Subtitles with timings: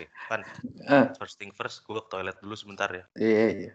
[0.00, 0.40] Oke, Pan.
[0.88, 3.04] Ah, First thing first, gue ke toilet dulu sebentar ya.
[3.20, 3.72] iya iya.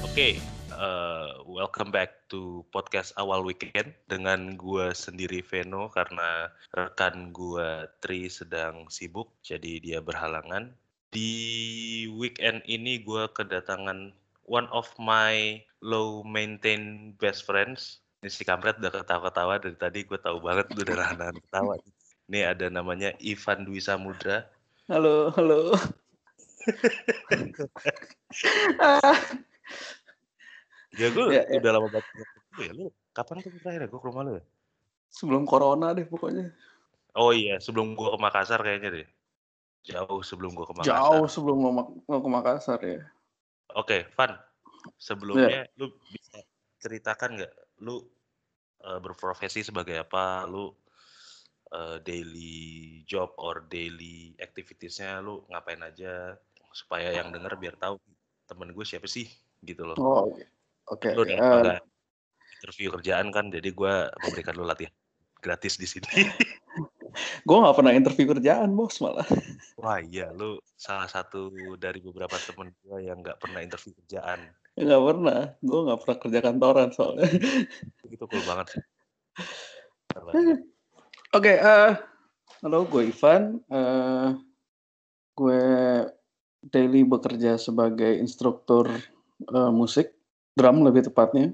[0.00, 0.40] Oke,
[0.72, 8.32] eh, welcome back to podcast awal weekend dengan gue sendiri Veno karena rekan gue Tri
[8.32, 10.72] sedang sibuk, jadi dia berhalangan.
[11.12, 14.16] Di weekend ini gue kedatangan
[14.46, 18.00] one of my low maintain best friends.
[18.22, 21.74] Ini si Kamret udah ketawa-ketawa dari tadi, gue tahu banget udah nahan ketawa.
[22.26, 24.46] Ini ada namanya Ivan Dwi Samudra.
[24.88, 25.74] Halo, halo.
[30.96, 31.60] Ya gue Ya, ya.
[31.60, 32.08] udah lama banget
[32.56, 32.72] ya.
[32.72, 34.44] Lu kapan tuh terakhir ya gue ke rumah lu ya?
[35.16, 36.52] sebelum corona deh pokoknya.
[37.16, 39.08] Oh iya, sebelum gua ke Makassar kayaknya deh.
[39.88, 40.92] Jauh sebelum gua ke Makassar.
[41.00, 41.56] Jauh sebelum
[42.04, 43.00] mau ke Makassar ya.
[43.76, 44.32] Oke, Van.
[44.96, 46.40] Sebelumnya lu bisa
[46.80, 48.00] ceritakan nggak lu
[48.82, 50.48] eh, berprofesi sebagai apa?
[50.48, 50.72] Lu
[51.70, 56.34] eh, daily job or daily activitiesnya lu ngapain aja
[56.72, 57.96] supaya yang denger biar tahu
[58.48, 59.28] temen gue siapa sih
[59.64, 59.96] gitu loh.
[60.00, 60.44] Oh, oke.
[60.86, 61.08] Oke.
[61.12, 61.80] Lu udah eh, lama nggak
[62.56, 64.92] interview kerjaan kan, jadi gua memberikan lu latihan
[65.44, 66.08] gratis di sini.
[67.44, 69.26] gue nggak pernah interview kerjaan bos malah.
[69.80, 74.40] Wah iya, lu salah satu dari beberapa temen gue yang nggak pernah interview kerjaan.
[74.76, 75.40] Nggak pernah.
[75.64, 77.28] Gue nggak pernah kerja kantoran soalnya.
[78.04, 78.82] Itu cool banget sih.
[80.12, 80.64] Keren.
[81.36, 81.52] Oke.
[81.60, 81.92] eh,
[82.64, 83.60] halo, gue Ivan.
[83.68, 84.28] Eh,
[85.36, 85.62] gue
[86.66, 88.88] daily bekerja sebagai instruktur
[89.44, 90.16] eh, musik,
[90.56, 91.52] drum lebih tepatnya,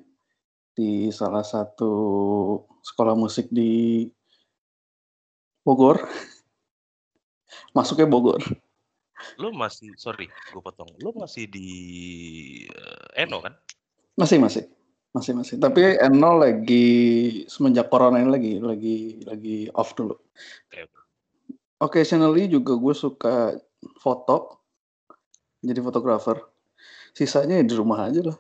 [0.73, 1.93] di salah satu
[2.83, 4.07] sekolah musik di
[5.63, 6.03] Bogor.
[7.77, 8.43] Masuknya Bogor.
[9.39, 10.91] Lu masih, sorry, gue potong.
[10.99, 11.69] Lu masih di
[12.67, 13.55] eh, Eno kan?
[14.19, 14.67] Masih, masih.
[15.13, 15.57] Masih, masih.
[15.61, 16.89] Tapi Eno lagi
[17.47, 20.17] semenjak corona ini lagi lagi lagi off dulu.
[20.17, 21.01] Oke, oke.
[21.83, 23.55] Occasionally juga gue suka
[24.01, 24.59] foto.
[25.63, 26.43] Jadi fotografer.
[27.15, 28.39] Sisanya ya di rumah aja lah.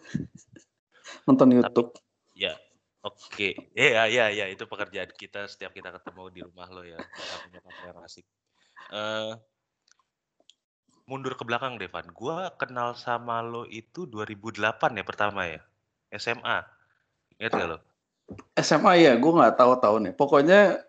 [1.29, 1.95] Nonton YouTube.
[2.33, 2.57] Ya,
[3.03, 3.49] oke.
[3.75, 4.45] Iya, iya, iya.
[4.49, 6.99] Itu pekerjaan kita setiap kita ketemu di rumah lo ya.
[6.99, 8.27] Kita punya kamera asik.
[8.93, 9.33] Eh,
[11.07, 12.09] mundur ke belakang, Devan.
[12.15, 15.61] Gua kenal sama lo itu 2008 ya pertama ya?
[16.15, 16.63] SMA.
[17.41, 17.79] Ingat gak lo?
[18.57, 20.13] SMA ya, gue nggak tahu tahunnya.
[20.17, 20.81] Pokoknya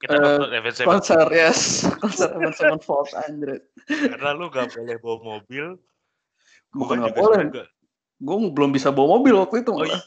[0.00, 1.04] Kita Eh, nonton Avenged Sevenfold.
[1.04, 1.60] konser yes,
[2.02, 3.60] konser Avenged Sevenfold anjir.
[3.84, 5.64] karena lu gak boleh bawa mobil.
[6.72, 7.68] Bukan Gua nggak juga boleh.
[8.16, 10.00] Gue belum bisa bawa mobil waktu itu Oh iya,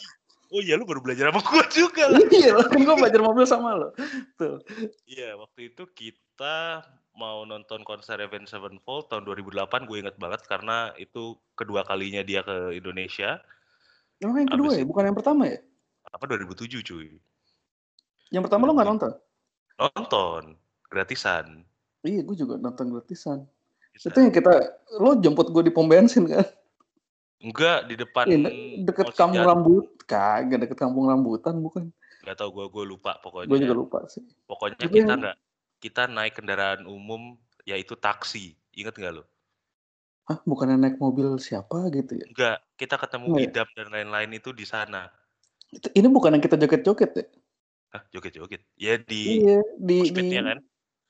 [0.51, 2.21] oh iya lu baru belajar sama gua juga lah.
[2.29, 3.89] Iya, kan gue belajar mobil sama lo.
[4.37, 4.61] Tuh.
[5.07, 6.85] Iya, waktu itu kita
[7.15, 12.43] mau nonton konser Avenged Sevenfold tahun 2008, gue inget banget karena itu kedua kalinya dia
[12.43, 13.39] ke Indonesia.
[14.19, 15.59] Emang yang kedua Abis ya, bukan yang pertama ya?
[16.11, 17.07] Apa 2007 cuy?
[18.31, 19.11] Yang pertama lo nggak nonton?
[19.79, 20.43] Nonton,
[20.87, 21.63] gratisan.
[22.03, 23.47] Iya, gue juga nonton gratisan.
[23.95, 24.11] Bisa.
[24.11, 24.51] Itu yang kita,
[24.99, 26.43] lo jemput gue di pom bensin kan?
[27.39, 29.55] Enggak, di depan de- deket Sejahtera.
[29.55, 31.89] rambut, kagak deket kampung rambutan bukan?
[32.25, 33.49] Nggak tahu gue, gue lupa pokoknya.
[33.49, 34.25] Gue juga lupa sih.
[34.49, 35.37] Pokoknya Itu kita nggak,
[35.81, 38.57] kita naik kendaraan umum yaitu taksi.
[38.73, 39.23] Ingat nggak lo?
[40.25, 42.25] Hah, bukannya naik mobil siapa gitu ya?
[42.25, 43.45] Enggak, kita ketemu Nggak ya?
[43.45, 45.13] Idam dan lain-lain itu di sana.
[45.69, 47.25] Itu, ini bukan yang kita joget-joget ya?
[47.93, 48.61] Hah, joget-joget.
[48.73, 50.59] Ya di Iya, di, di Moshpitnya kan?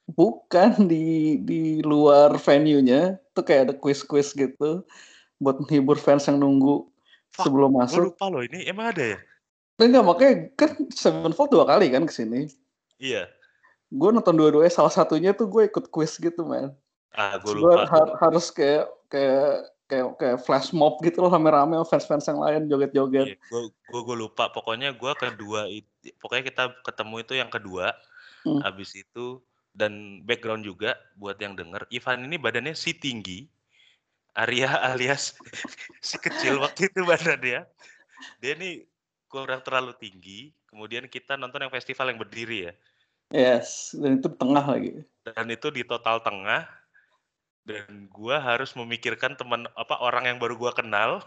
[0.05, 4.85] bukan di di luar venue-nya tuh kayak ada quiz-quiz gitu
[5.41, 6.85] buat menghibur fans yang nunggu
[7.35, 8.01] Fuck, sebelum Gue masuk.
[8.16, 9.19] lupa loh, ini emang ada ya?
[9.75, 12.47] Enggak, makanya kan Sevenfold dua kali kan ke sini.
[12.96, 13.28] Iya.
[13.91, 16.72] Gue nonton dua-duanya, salah satunya tuh gue ikut quiz gitu, man.
[17.12, 17.84] Ah, gue Gue lupa.
[17.88, 23.35] har- harus kayak kayak kayak kayak flash mob gitu loh rame-rame fans-fans yang lain joget-joget.
[23.52, 24.47] Gue gue gue lupa.
[24.50, 27.94] Pokoknya gue kedua itu, pokoknya kita ketemu itu yang kedua.
[28.47, 28.63] Hmm.
[28.63, 29.44] Habis itu
[29.75, 31.84] dan background juga buat yang denger.
[31.91, 33.52] Ivan ini badannya si tinggi.
[34.35, 35.31] Arya alias
[36.07, 37.64] si kecil waktu itu badannya.
[38.43, 38.84] Dia ini
[39.32, 40.52] kurang terlalu tinggi.
[40.67, 42.73] Kemudian kita nonton yang festival yang berdiri ya.
[43.32, 45.02] Yes, dan itu tengah lagi.
[45.23, 46.67] Dan itu di total tengah.
[47.66, 51.23] Dan gua harus memikirkan teman apa orang yang baru gua kenal.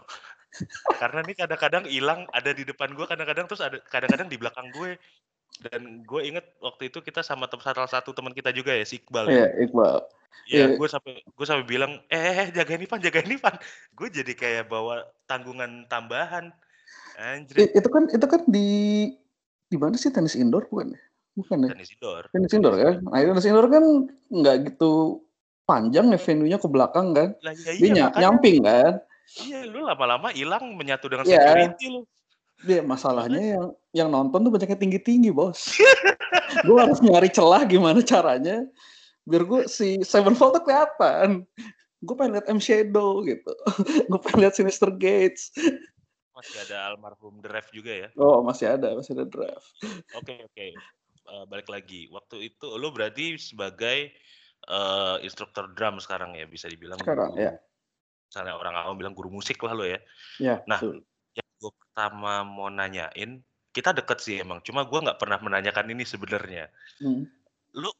[1.01, 4.95] Karena ini kadang-kadang hilang ada di depan gua kadang-kadang terus ada kadang-kadang di belakang gue.
[5.59, 9.03] Dan gue inget waktu itu kita sama tem- salah satu teman kita juga ya si
[9.03, 9.35] Iqbal ya.
[9.35, 9.95] Iya, Iqbal.
[10.47, 10.65] Ya, Iya.
[10.79, 13.55] gue sampai gue sampai bilang, eh, eh, eh, jagain Ivan, jagain Ivan.
[13.91, 16.55] Gue jadi kayak bawa tanggungan tambahan.
[17.19, 18.69] Anjir, I- itu kan itu kan di
[19.69, 21.01] di mana sih tenis indoor bukan ya?
[21.35, 21.69] Bukan ya?
[21.75, 22.23] tenis indoor.
[22.31, 22.95] Tenis indoor kan?
[23.03, 23.83] Nah, tenis indoor kan
[24.31, 25.21] nggak gitu
[25.67, 27.35] panjang ya venue-nya ke belakang kan?
[27.43, 28.93] Lah, ya iya, makanya, nyamping kan?
[29.45, 31.37] Iya, lu lama-lama hilang menyatu dengan Iya.
[31.37, 32.01] security lu.
[32.63, 33.65] Dia masalahnya yang
[33.95, 35.79] yang nonton tuh banyaknya tinggi-tinggi, Bos.
[36.67, 38.67] gue harus nyari celah gimana caranya
[39.29, 41.45] biar gue si Sevenfold tuh kelihatan.
[42.01, 43.53] Gue pengen lihat M Shadow gitu.
[44.09, 45.53] gue pengen lihat Sinister Gates.
[46.33, 48.09] Masih ada almarhum The Ref juga ya.
[48.15, 49.69] Oh, masih ada, masih ada draft.
[50.15, 50.67] Oke, oke.
[51.29, 52.07] Eh, balik lagi.
[52.09, 54.15] Waktu itu lu berarti sebagai
[54.65, 57.59] eh, instruktur drum sekarang ya, bisa dibilang Sekarang, ya.
[58.31, 59.99] Misalnya orang awam bilang guru musik lah lo ya.
[60.39, 61.03] Ya, Nah, betul.
[61.35, 63.41] Yang gue pertama mau nanyain,
[63.75, 64.61] kita deket sih emang.
[64.65, 66.69] Cuma gue nggak pernah menanyakan ini sebenarnya.
[67.01, 67.25] Hmm.
[67.77, 67.91] Lu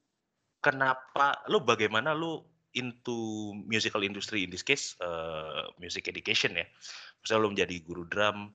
[0.59, 2.41] kenapa, lu bagaimana lu
[2.77, 6.65] into musical industry in this case eh, music education ya.
[7.21, 8.53] Misalnya lu menjadi guru drum,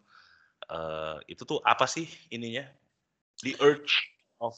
[0.71, 2.67] eh, itu tuh apa sih ininya?
[3.43, 3.95] The urge
[4.39, 4.55] of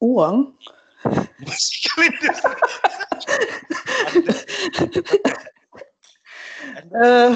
[0.00, 0.56] Uang.
[1.40, 2.56] musical industry.
[6.76, 7.32] Eh,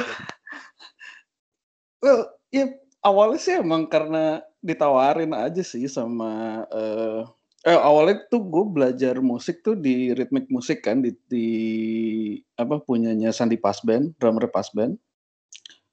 [2.01, 2.69] well, ya
[3.05, 7.25] awalnya sih emang karena ditawarin aja sih sama eh
[7.67, 11.49] eh, awalnya tuh gue belajar musik tuh di ritmik musik kan di, di
[12.57, 14.97] apa punyanya Sandi Pasben, drummer Pasben.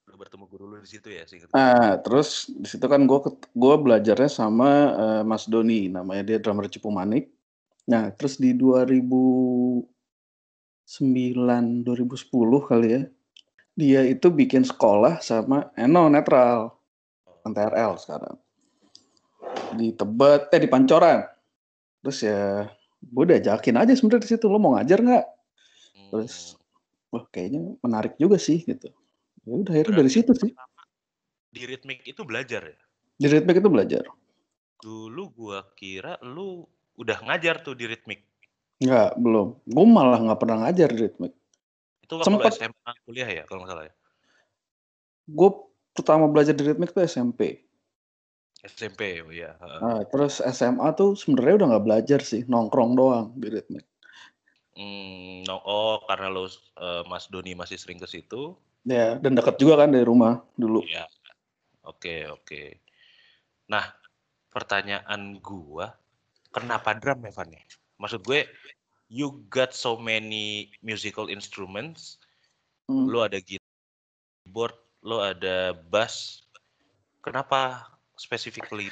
[0.07, 1.51] lu bertemu guru lu di situ ya, singkat.
[1.51, 3.19] Nah, terus di situ kan gue
[3.51, 7.29] gue belajarnya sama eh, Mas Doni, namanya dia drummer Cipu Manik.
[7.87, 9.83] Nah, terus di 2009
[11.83, 13.03] 2010 kali ya.
[13.77, 16.73] Dia itu bikin sekolah sama Eno Netral,
[17.45, 18.35] NTRL sekarang.
[19.77, 21.21] Di Tebet, eh di Pancoran.
[22.01, 22.65] Terus ya
[22.97, 25.25] gue udah ajakin aja sebenarnya di situ lo mau ngajar nggak?
[25.93, 26.09] Hmm.
[26.09, 26.57] Terus
[27.13, 28.89] wah kayaknya menarik juga sih gitu.
[29.45, 30.51] Ya udah akhirnya dari situ sih.
[31.53, 32.79] Di ritmik itu belajar ya.
[33.21, 34.03] Di ritmik itu belajar.
[34.81, 36.65] Dulu gua kira lu
[36.97, 38.25] udah ngajar tuh di ritmik.
[38.81, 39.57] Enggak, belum.
[39.65, 41.33] Gue malah nggak pernah ngajar di ritmik.
[42.07, 42.51] Itu waktu Sempet.
[42.55, 43.93] SMA kuliah ya kalau nggak salah ya.
[45.27, 45.49] Gue
[45.91, 47.67] pertama belajar di ritmik tuh SMP.
[48.63, 49.59] SMP oh ya.
[49.59, 53.83] Nah, terus SMA tuh sebenarnya udah nggak belajar sih, nongkrong doang di ritmik.
[54.77, 56.47] Hmm, no, oh karena lu
[56.79, 58.55] eh, Mas Doni masih sering ke situ.
[58.87, 60.79] Ya, dan dekat juga kan dari rumah dulu.
[60.87, 61.03] Ya.
[61.83, 62.79] Oke, oke.
[63.67, 63.83] Nah,
[64.47, 65.91] pertanyaan gua,
[66.55, 67.63] kenapa drum Evan ya?
[67.99, 68.47] Maksud gue,
[69.07, 72.19] you got so many musical instruments,
[72.87, 73.07] Hmm.
[73.07, 76.43] lu ada keyboard, lu ada bass.
[77.19, 77.83] Kenapa
[78.15, 78.87] specifically?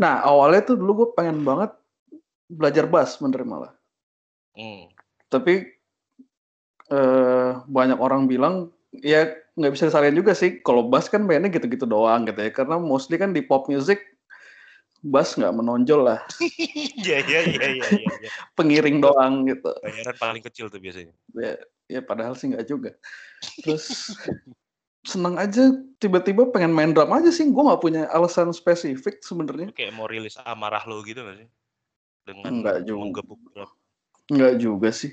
[0.00, 1.76] Nah, awalnya tuh dulu gue pengen banget
[2.48, 3.72] belajar bass bener malah.
[4.56, 4.88] Hmm.
[5.28, 5.68] Tapi
[6.90, 10.64] eh, banyak orang bilang ya nggak bisa disalahin juga sih.
[10.64, 12.50] Kalau bass kan mainnya gitu-gitu doang gitu ya.
[12.50, 14.00] Karena mostly kan di pop music
[15.00, 16.20] bass nggak menonjol lah,
[17.00, 18.14] Iya, iya, iya, iya, iya.
[18.20, 18.30] iya.
[18.52, 19.72] pengiring doang gitu.
[19.80, 21.16] Bayaran paling kecil tuh biasanya.
[21.36, 21.56] ya,
[21.90, 22.94] ya padahal sih nggak juga
[23.66, 24.14] terus
[25.10, 29.96] seneng aja tiba-tiba pengen main drum aja sih gue nggak punya alasan spesifik sebenarnya kayak
[29.96, 31.48] mau rilis amarah lo gitu gak sih?
[32.28, 33.00] Dengan Enggak juga.
[33.08, 33.70] menggebuk drum.
[34.30, 35.10] nggak juga sih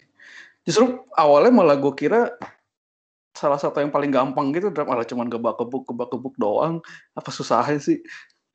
[0.68, 2.36] justru awalnya malah gue kira
[3.32, 6.84] salah satu yang paling gampang gitu drum malah cuman gebak-gebuk gebak-gebuk doang
[7.16, 8.04] apa susahnya sih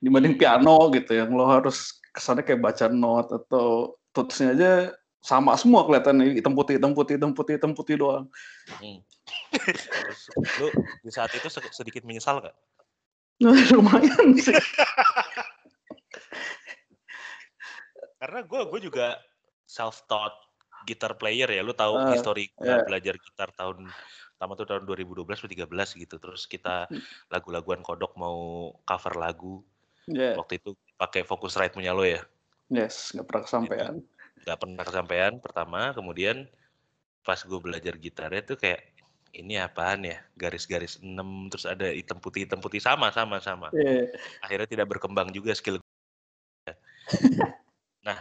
[0.03, 4.73] dibanding piano gitu yang lo harus kesannya kayak baca not atau tutsnya aja
[5.23, 8.27] sama semua kelihatannya hitam putih hitam putih hitam putih hitam putih doang
[8.83, 8.99] Hmm.
[9.55, 10.23] Terus
[10.59, 10.69] lu
[10.99, 12.57] di saat itu se- sedikit menyesal gak?
[13.39, 14.59] Nah, lumayan sih
[18.19, 19.19] Karena gue gue juga
[19.67, 20.35] self taught
[20.87, 21.63] guitar player ya.
[21.63, 22.83] Lu tahu Ah, histori gue iya.
[22.83, 23.91] belajar gitar tahun
[24.35, 26.17] pertama tuh tahun 2012 atau 13 gitu.
[26.19, 27.03] Terus kita Hmm.
[27.31, 29.63] lagu-laguan kodok mau cover lagu.
[30.11, 32.23] Ya Waktu itu pakai Focusrite punya lo ya.
[32.73, 33.95] yes nggak pernah kesampaian
[34.43, 35.95] Gak pernah kesampaian pertama.
[35.95, 36.51] Kemudian
[37.23, 38.83] pas gue belajar gitarnya tuh kayak
[39.33, 44.11] ini apaan ya garis-garis 6 terus ada hitam putih hitam putih sama sama sama Iya.
[44.43, 46.75] akhirnya tidak berkembang juga skill gue.
[48.07, 48.19] nah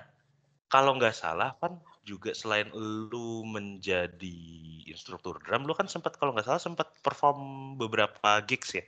[0.69, 4.39] kalau nggak salah kan juga selain lu menjadi
[4.87, 8.85] instruktur drum lu kan sempat kalau nggak salah sempat perform beberapa gigs ya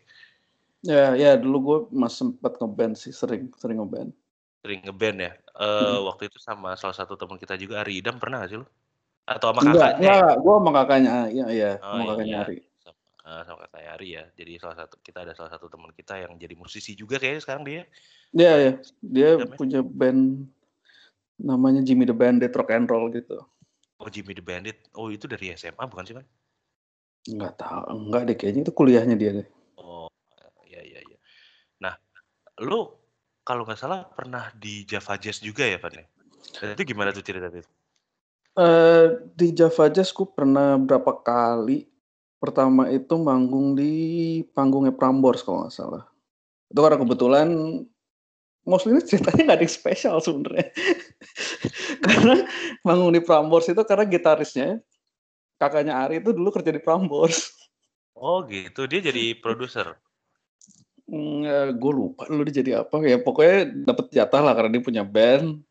[0.83, 4.11] Ya, ya dulu gue mas sempat ngeband sih, sering sering ngeband.
[4.63, 6.07] sering ngeband ya Eh Mm.
[6.07, 8.67] waktu itu sama salah satu teman kita juga Ari Idam pernah nggak sih lu
[9.27, 10.15] atau sama Enggak, kakaknya ya?
[10.19, 12.43] enggak, gue sama kakaknya, iya, iya, Oh, sama kakaknya iya.
[12.47, 12.57] Ari.
[12.83, 16.13] sama, eh, sama kakaknya Ari ya jadi salah satu kita ada salah satu teman kita
[16.19, 17.83] yang jadi musisi juga kayaknya sekarang dia
[18.35, 19.55] Iya, iya, dia Namanya?
[19.59, 20.21] punya band
[21.39, 23.39] namanya Jimmy the Bandit Rock and Roll gitu.
[23.99, 26.25] oh Jimmy the Bandit oh itu dari SMA bukan sih kan
[27.23, 29.47] Enggak tahu, enggak deh kayaknya itu kuliahnya dia deh.
[29.79, 30.11] Oh,
[30.67, 31.17] ya ya ya.
[31.79, 31.95] Nah,
[32.62, 32.91] lu
[33.41, 35.95] kalau nggak salah pernah di Java Jazz juga ya, Pan?
[35.98, 36.05] ya?
[36.75, 37.69] Itu gimana tuh cerita itu?
[38.53, 41.93] Eh di Java Jazz gue pernah berapa kali
[42.43, 46.03] Pertama itu manggung di panggungnya Prambors kalau nggak salah.
[46.67, 47.48] Itu karena kebetulan
[48.67, 50.67] mostly ini ceritanya nggak ada yang spesial sebenarnya.
[52.03, 52.43] karena
[52.83, 54.83] manggung di Prambors itu karena gitarisnya
[55.55, 57.55] kakaknya Ari itu dulu kerja di Prambors.
[58.12, 59.95] Oh gitu, dia jadi produser.
[61.13, 65.62] Mm, gue lupa dia jadi apa ya pokoknya dapat jatah lah karena dia punya band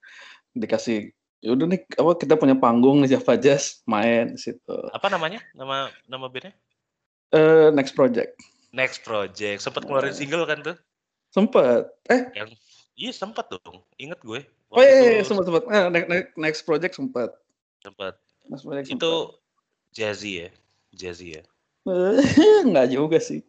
[0.55, 1.11] dikasih
[1.43, 4.77] yaudah nih apa kita punya panggung nih Java Jazz main di situ.
[4.95, 5.43] Apa namanya?
[5.59, 6.55] Nama nama bandnya?
[7.35, 8.39] Eh next project.
[8.73, 9.61] Next Project.
[9.61, 10.77] Sempat ngeluarin single kan tuh?
[11.29, 11.93] Sempet.
[12.09, 12.57] Eh Yang
[12.97, 13.85] iya sempat dong.
[14.01, 14.41] Ingat gue.
[14.73, 15.69] oh iya, iya sempet sempet.
[15.69, 17.31] Eh, next, next, next project sempat.
[17.85, 18.17] Sempet.
[18.89, 19.37] Itu
[19.93, 20.51] jazzy ya,
[20.97, 21.43] jazzy ya.
[22.67, 23.43] Enggak juga sih.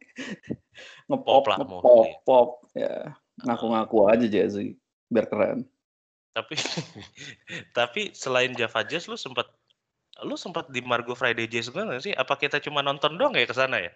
[1.05, 3.13] Ngepop Pop lah, ngepop pop ya.
[3.45, 4.77] Ngaku-ngaku aja Jazzy
[5.09, 5.67] biar keren.
[6.33, 6.57] Tapi
[7.77, 9.45] tapi selain Java Jazz lu sempat
[10.25, 12.13] lu sempat di Margo Friday Jazz juga nggak sih?
[12.17, 13.91] Apa kita cuma nonton doang ya ke sana ya?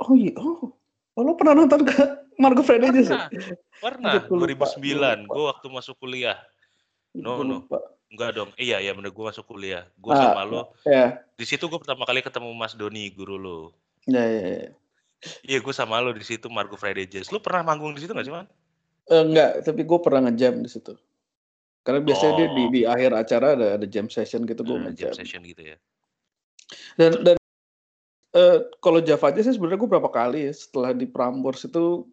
[0.00, 0.72] Oh iya, oh.
[1.16, 1.96] Oh, lo pernah nonton ke
[2.36, 3.08] Margo Friday Jazz?
[3.12, 3.28] ya?
[3.80, 4.28] Pernah, pernah.
[4.28, 5.32] Gua lupa, 2009 gua lupa.
[5.32, 6.38] gue waktu masuk kuliah.
[7.16, 7.64] No, no.
[7.64, 7.80] lupa.
[8.06, 8.50] Enggak dong.
[8.54, 9.82] Iya, iya bener gue masuk kuliah.
[9.98, 10.70] Gue Ah, sama lo.
[10.86, 13.58] Ya, Di situ gue pertama kali ketemu Mas Doni, guru lo.
[14.06, 14.42] ya, ya.
[14.62, 14.70] ya.
[15.42, 17.34] Iya, gue sama lo di situ Margo Friday Jazz.
[17.34, 18.46] Lu pernah manggung di situ nggak sih, Man?
[19.06, 20.94] Eh, enggak, tapi gue pernah ngejam di situ.
[21.82, 22.70] Karena biasanya dia di, Oh.
[22.70, 25.12] di akhir acara ada ada jam session gitu gue jam ngejam.
[25.14, 25.76] session gitu ya.
[26.98, 27.36] Dan dan
[28.34, 32.06] eh, kalau Java aja sih sebenarnya gue berapa kali ya setelah di Prambors itu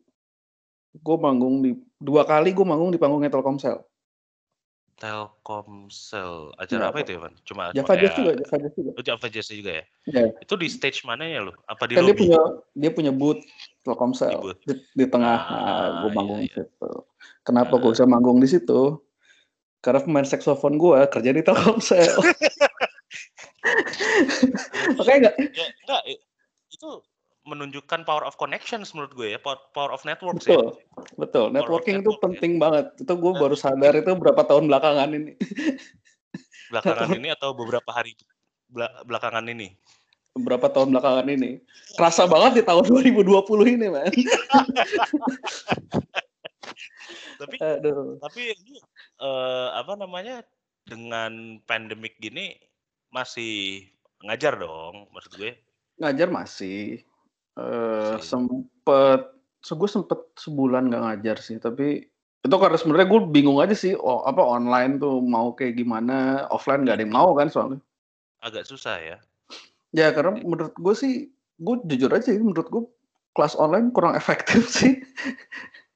[0.94, 3.82] gue manggung di dua kali gue manggung di panggungnya Telkomsel.
[4.96, 6.54] Telkomsel.
[6.56, 7.34] Acara Ya, apa itu ya, Man?
[7.44, 8.90] Cuma Java Jazz ya, juga, Java Jazz juga.
[8.94, 9.84] Oh, Java Jazz juga ya?
[10.06, 10.26] Ya.
[10.38, 11.54] Itu di stage mananya lo?
[11.66, 12.22] Apa di Kan dia lobby?
[12.28, 12.40] punya
[12.74, 13.42] dia punya booth
[13.82, 14.60] Telkomsel Di booth.
[14.64, 15.40] di, di tengah.
[15.40, 16.56] Ah, Nah, gue iya, manggung di iya.
[16.62, 16.90] situ.
[17.42, 17.94] Kenapa gue Ah.
[17.94, 18.82] bisa manggung di situ?
[19.80, 22.08] Karena pemain saksofon gue kerja di Telkomsel.
[24.98, 26.02] Makanya enggak Ya, enggak.
[26.70, 26.90] Itu
[27.44, 29.40] menunjukkan power of connections menurut gue ya.
[29.40, 30.56] Power, power of networks ya.
[30.56, 30.66] betul,
[31.20, 31.46] betul.
[31.52, 32.24] Networking itu network, ya.
[32.28, 32.86] penting banget.
[33.04, 35.34] Itu gue Nah, baru sadar itu berapa tahun belakangan ini.
[36.74, 38.18] Belakangan ini atau beberapa hari
[38.66, 39.78] bela- belakangan ini?
[40.34, 41.62] Berapa tahun belakangan ini.
[41.94, 44.10] Kerasa banget di tahun 2020 ini, man.
[47.44, 48.18] Tapi Aduh.
[48.24, 48.80] tapi lu,
[49.20, 50.42] eh, apa namanya
[50.88, 52.56] dengan pandemik gini
[53.12, 53.84] masih
[54.24, 55.52] ngajar dong maksud gue.
[56.00, 57.04] Ngajar masih.
[57.54, 58.26] Eh Masih.
[58.26, 59.20] sempet,
[59.62, 62.10] so, gue sempet sebulan nggak ngajar sih, tapi
[62.44, 66.84] itu karena sebenarnya gue bingung aja sih, oh, apa online tuh mau kayak gimana, offline
[66.84, 67.80] nggak ada yang mau kan soalnya.
[68.42, 69.18] Agak susah ya.
[69.94, 71.30] Ya karena menurut gue sih,
[71.62, 72.84] gue jujur aja, sih, menurut gue
[73.34, 75.02] kelas online kurang efektif sih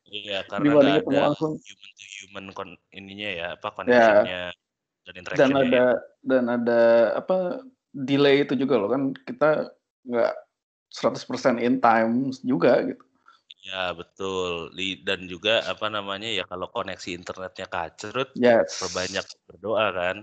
[0.08, 1.54] Iya karena ketemu ada langsung.
[1.60, 4.42] human to human kon ininya ya apa Ya, connectionnya
[5.04, 5.68] dan dan interactionnya ya.
[5.68, 5.86] ada
[6.24, 6.82] dan ada
[7.20, 7.38] apa
[7.94, 9.70] delay itu juga loh kan kita
[10.08, 10.34] nggak
[10.92, 13.04] 100% in time juga gitu.
[13.68, 14.72] Ya betul.
[15.04, 18.80] Dan juga apa namanya ya kalau koneksi internetnya kacrut, Yes.
[18.80, 20.18] perbanyak berdoa kan.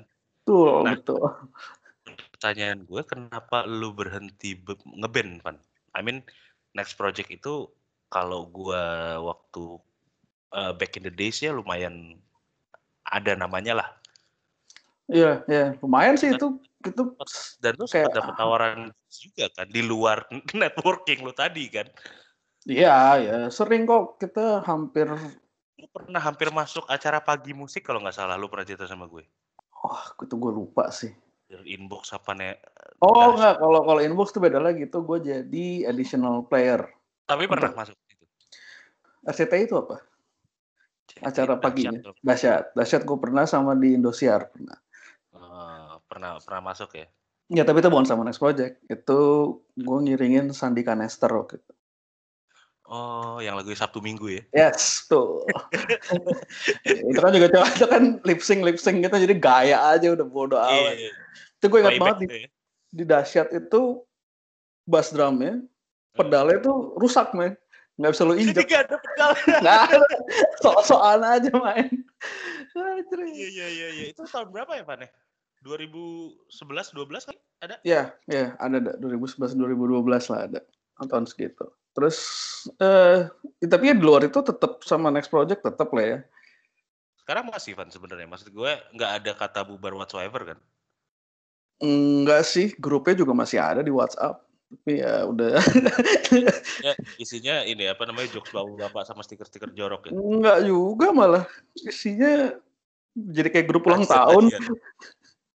[0.44, 1.24] Betul, Nah, betul.
[2.36, 5.56] pertanyaan gue kenapa lu berhenti be- ngeband, Van?
[5.96, 6.20] I mean,
[6.76, 7.68] next project itu
[8.12, 8.84] kalau gue
[9.24, 9.64] waktu
[10.52, 12.20] uh, back in the days ya lumayan
[13.04, 13.88] ada namanya lah.
[15.08, 16.56] Iya, iya, lumayan sih itu
[16.88, 17.02] itu
[17.60, 20.24] dan lu kayak dapat tawaran juga kan di luar
[20.60, 21.88] networking lu tadi kan.
[22.64, 25.08] iya, ya sering kok kita hampir
[25.74, 29.26] Lu pernah hampir masuk acara pagi musik kalau nggak salah lu pernah cerita sama gue.
[29.84, 31.12] oh itu gue lupa sih.
[31.52, 32.56] Inbox apa nih?
[33.04, 36.88] Oh enggak, kalau kalau inbox tuh beda lagi itu gue jadi additional player.
[37.28, 38.24] Tapi pernah Untuk masuk itu.
[39.28, 39.96] RCTI itu apa?
[41.20, 42.00] Acara paginya.
[42.24, 42.72] Dahsyat.
[42.72, 44.76] Dahsyat gue pernah sama di Indosiar pernah.
[46.14, 47.06] Pernah pernah masuk ya.
[47.50, 48.78] Ya tapi itu bukan sama Next Project.
[48.86, 49.18] Itu
[49.74, 51.72] gue ngiringin Sandi Kanester waktu itu.
[52.84, 54.42] Oh, yang lagu Sabtu Minggu ya.
[54.52, 55.42] Yes, tuh.
[57.10, 60.26] itu kan juga coba itu kan lip sync lip sync gitu jadi gaya aja udah
[60.28, 60.94] bodo amat.
[60.94, 61.10] Iya.
[61.58, 62.48] Itu gue ingat banget di, gitu ya.
[62.92, 64.04] di dahsyat itu
[64.84, 65.64] bass drumnya
[66.12, 67.56] pedalnya tuh rusak men
[67.96, 69.30] nggak bisa lo injek gak ada pedal.
[69.64, 70.06] nggak ada
[70.60, 71.88] sok-sokan aja main.
[72.74, 74.04] Iya iya iya iya.
[74.10, 75.08] Itu tahun berapa ya, ya?
[75.64, 77.80] 2011 12 kan ada?
[77.80, 78.92] ya ya ada ada.
[79.00, 80.60] 2011 2012 lah ada.
[81.00, 81.66] Tahun segitu.
[81.96, 82.18] Terus
[82.78, 83.26] eh
[83.64, 86.18] tapi ya di luar itu tetap sama next project tetap lah ya.
[87.24, 88.28] Sekarang masih Van sebenarnya.
[88.28, 90.58] Maksud gue nggak ada kata bubar whatsoever kan?
[91.82, 92.70] enggak sih.
[92.78, 94.44] Grupnya juga masih ada di WhatsApp.
[94.70, 95.58] Tapi ya udah.
[96.84, 100.12] Ya, isinya ini apa namanya jokes bapak sama stiker-stiker jorok ya.
[100.12, 101.48] enggak juga malah.
[101.72, 102.52] Isinya
[103.14, 104.50] jadi kayak grup ulang tahun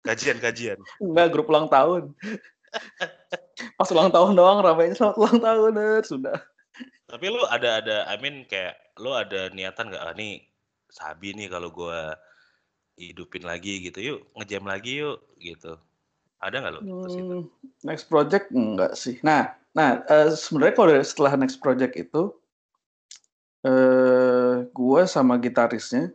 [0.05, 0.37] kajian.
[0.39, 0.79] Kajian-kajian.
[1.01, 2.13] enggak grup ulang tahun
[3.79, 6.37] Pas ulang tahun doang ramainya selamat ulang tahun eh, sudah.
[7.07, 10.43] Tapi lu ada ada I mean kayak lu ada niatan nggak ah, nih
[10.91, 12.19] Sabi nih kalau gua
[12.95, 15.79] hidupin lagi gitu yuk ngejam lagi yuk gitu.
[16.43, 16.73] Ada nggak
[17.09, 17.37] situ?
[17.41, 17.43] Hmm,
[17.87, 19.17] next project enggak sih.
[19.23, 22.35] Nah, nah eh, sebenarnya kalau setelah next project itu
[23.65, 26.13] eh gue sama gitarisnya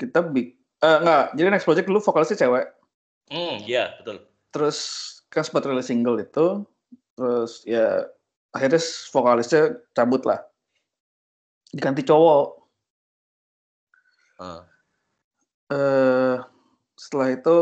[0.00, 2.66] kita big eh enggak, jadi next project dulu vokalisnya cewek.
[3.32, 4.20] Hmm, iya betul.
[4.52, 4.78] Terus
[5.32, 6.60] kan sempat rilis single itu,
[7.16, 8.04] terus ya
[8.52, 10.44] akhirnya vokalisnya cabut lah.
[11.72, 12.46] Diganti cowok.
[14.34, 14.62] Heeh.
[15.72, 16.36] eh
[16.98, 17.56] setelah itu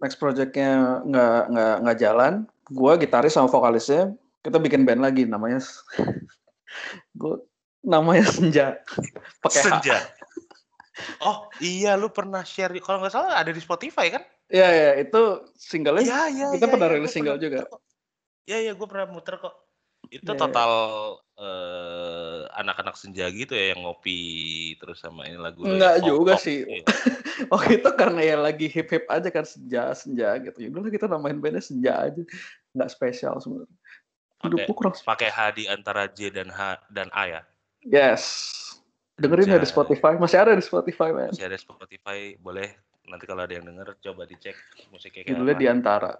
[0.00, 2.32] next projectnya nggak nggak nggak jalan
[2.72, 5.62] gue gitaris sama vokalisnya kita bikin band lagi namanya
[7.20, 7.34] gue
[7.86, 8.66] namanya Senja
[9.42, 9.98] pakai Senja.
[11.24, 14.22] Oh iya, lu pernah share kalau nggak salah ada di Spotify kan?
[14.52, 16.48] ya ya itu singlenya Iya iya.
[16.52, 17.58] kita iya, pernah iya, rilis single pernah juga.
[18.44, 19.54] Iya iya, gue pernah muter kok.
[20.12, 20.40] Itu Iya, iya.
[20.44, 20.72] total
[21.40, 24.20] eh, anak-anak senja gitu ya yang ngopi
[24.76, 26.68] terus sama ini lagu Enggak juga sih.
[26.68, 26.84] gitu ya.
[27.52, 31.08] waktu itu karena ya lagi hip hip aja kan senja senja gitu ya udah kita
[31.08, 32.22] namain bandnya senja aja
[32.76, 33.72] nggak spesial sebenarnya
[34.42, 37.40] Pakai kurang pakai H di antara J dan H dan A ya.
[37.82, 38.22] yes
[39.18, 39.72] dengerin ya di Senja.
[39.72, 42.68] Spotify masih ada di Spotify man Masih ada Spotify, boleh
[43.08, 44.56] nanti kalau ada yang denger coba dicek
[44.88, 45.62] musiknya kayak judulnya apa.
[45.62, 46.12] di antara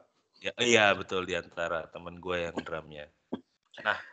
[0.43, 3.07] Ya, iya betul di antara temen gue yang drumnya.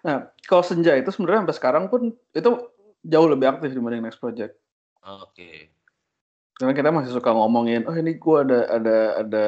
[0.06, 2.52] Nah, kalau Senja itu sebenarnya sampai sekarang pun itu
[3.02, 4.54] jauh lebih aktif dibanding Next Project.
[5.02, 5.74] Oke.
[6.54, 9.46] Karena kita masih suka ngomongin, oh ini gua ada ada ada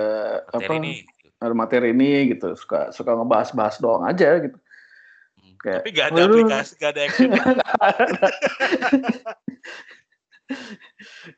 [0.49, 0.93] Materi apa ini.
[1.37, 4.57] ada materi ini gitu, suka suka ngebahas-bahas doang aja gitu.
[5.61, 7.29] Kayak, Tapi gak ada "Waduh." aplikasi, gak ada action.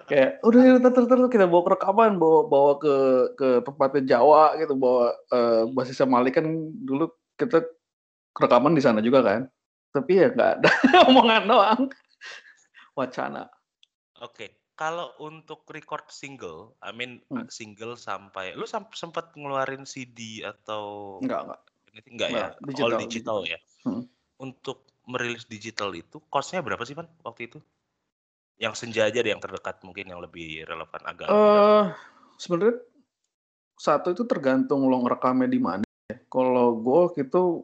[0.10, 2.96] Kayak udah ya, ntar, ntar, ntar kita bawa ke rekaman, bawa bawa ke
[3.38, 6.46] ke tempatnya Jawa gitu, bawa eh, basisnya Malik kan
[6.88, 7.62] dulu kita
[8.34, 9.42] rekaman di sana juga kan.
[9.94, 10.70] Tapi ya nggak ada
[11.12, 11.82] omongan doang.
[12.98, 13.46] Wacana.
[14.22, 17.46] Oke, kalau untuk record single, I mean Hmm.
[17.50, 21.62] single sampai, lu sempat ngeluarin CD atau Enggak, enggak.
[21.94, 22.34] anything enggak ya?
[22.34, 23.60] Enggak, All digital, digital ya.
[23.86, 24.04] Hmm.
[24.44, 27.60] Untuk merilis digital itu, cost-nya berapa sih, Pan, waktu itu?
[28.60, 31.32] Yang senja aja deh yang terdekat mungkin yang lebih relevan agak.
[31.32, 31.86] Eh,
[32.36, 32.84] sebenarnya
[33.80, 35.88] satu itu tergantung lo ngerekamnya di mana.
[36.28, 37.64] Kalau gue waktu itu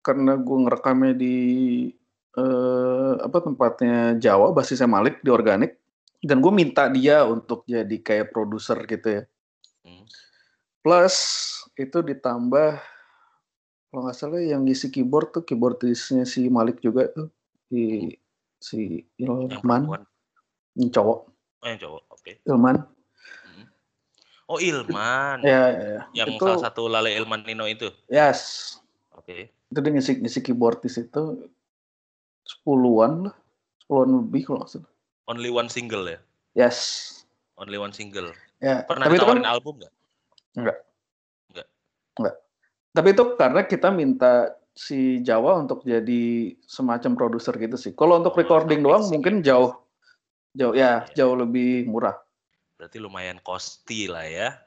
[0.00, 1.36] karena gue ngerekamnya di
[2.36, 5.76] eh, apa tempatnya Jawa, basisnya Malik di organik,
[6.24, 9.22] dan gue minta dia untuk jadi kayak produser gitu ya.
[9.86, 10.04] Hmm.
[10.82, 11.16] Plus
[11.78, 12.97] itu ditambah
[13.88, 17.32] kalau nggak salah yang ngisi keyboard tuh keyboardisnya si Malik juga tuh
[17.68, 18.12] si
[18.58, 20.04] si Ilman,
[20.74, 21.20] yang cowok
[21.58, 22.02] Oh, yang cowok.
[22.14, 22.38] Oke.
[22.46, 22.78] Ilman.
[23.42, 23.66] Hmm.
[24.46, 25.42] Oh, Ilman.
[25.42, 26.00] Ya, ya, ya.
[26.22, 27.90] Yang itu salah satu Lale Ilman Nino itu.
[28.06, 28.74] yes
[29.10, 29.50] Oke.
[29.68, 31.44] itu dia ngisi ngisi keyboard di situ
[32.40, 33.34] sepuluhan lah
[33.82, 34.90] sepuluhan lebih kalau nggak salah
[35.28, 36.16] Only one single ya?
[36.54, 36.78] yes
[37.58, 38.30] Only one single.
[38.62, 40.78] ya Pernah tapi kan ditawarin album nggak?
[42.98, 46.22] Tapi itu karena kita minta si Jawa untuk jadi
[46.66, 49.54] semacam produser gitu sih kalau untuk Oh, recording doang mixing mungkin ya.
[49.54, 49.70] jauh
[50.52, 51.14] jauh ya Iya.
[51.14, 52.18] jauh lebih murah
[52.74, 54.58] Berarti lumayan costly lah ya.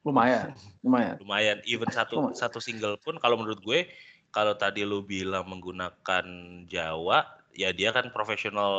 [0.00, 2.36] lumayan lumayan Lumayan even satu Lumayan.
[2.36, 3.84] satu single pun kalau menurut gue
[4.28, 6.24] kalau tadi lu bilang menggunakan
[6.64, 8.72] Jawa, ya dia kan profesional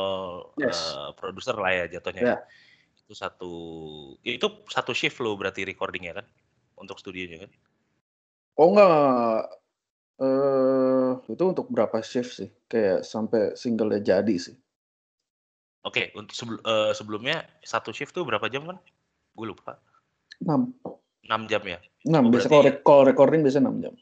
[0.54, 0.78] Yes.
[0.78, 2.22] eh, produser lah ya jatuhnya.
[2.22, 2.36] Ya.
[2.94, 3.52] Itu satu
[4.22, 6.26] itu satu shift lo berarti recordingnya kan
[6.78, 7.50] untuk studionya kan?
[8.54, 9.40] Oh enggak
[10.20, 14.56] eh itu untuk berapa shift sih kayak sampai singlenya jadi sih
[15.80, 18.76] Oke, untuk sebel- eh, sebelumnya satu shift tuh berapa jam kan?
[19.32, 19.80] Gue lupa.
[20.44, 20.76] 6
[21.24, 21.80] 6 jam ya?
[22.04, 23.94] 6 Oh, biasa berarti- kalau kalau recording biasa 6 jam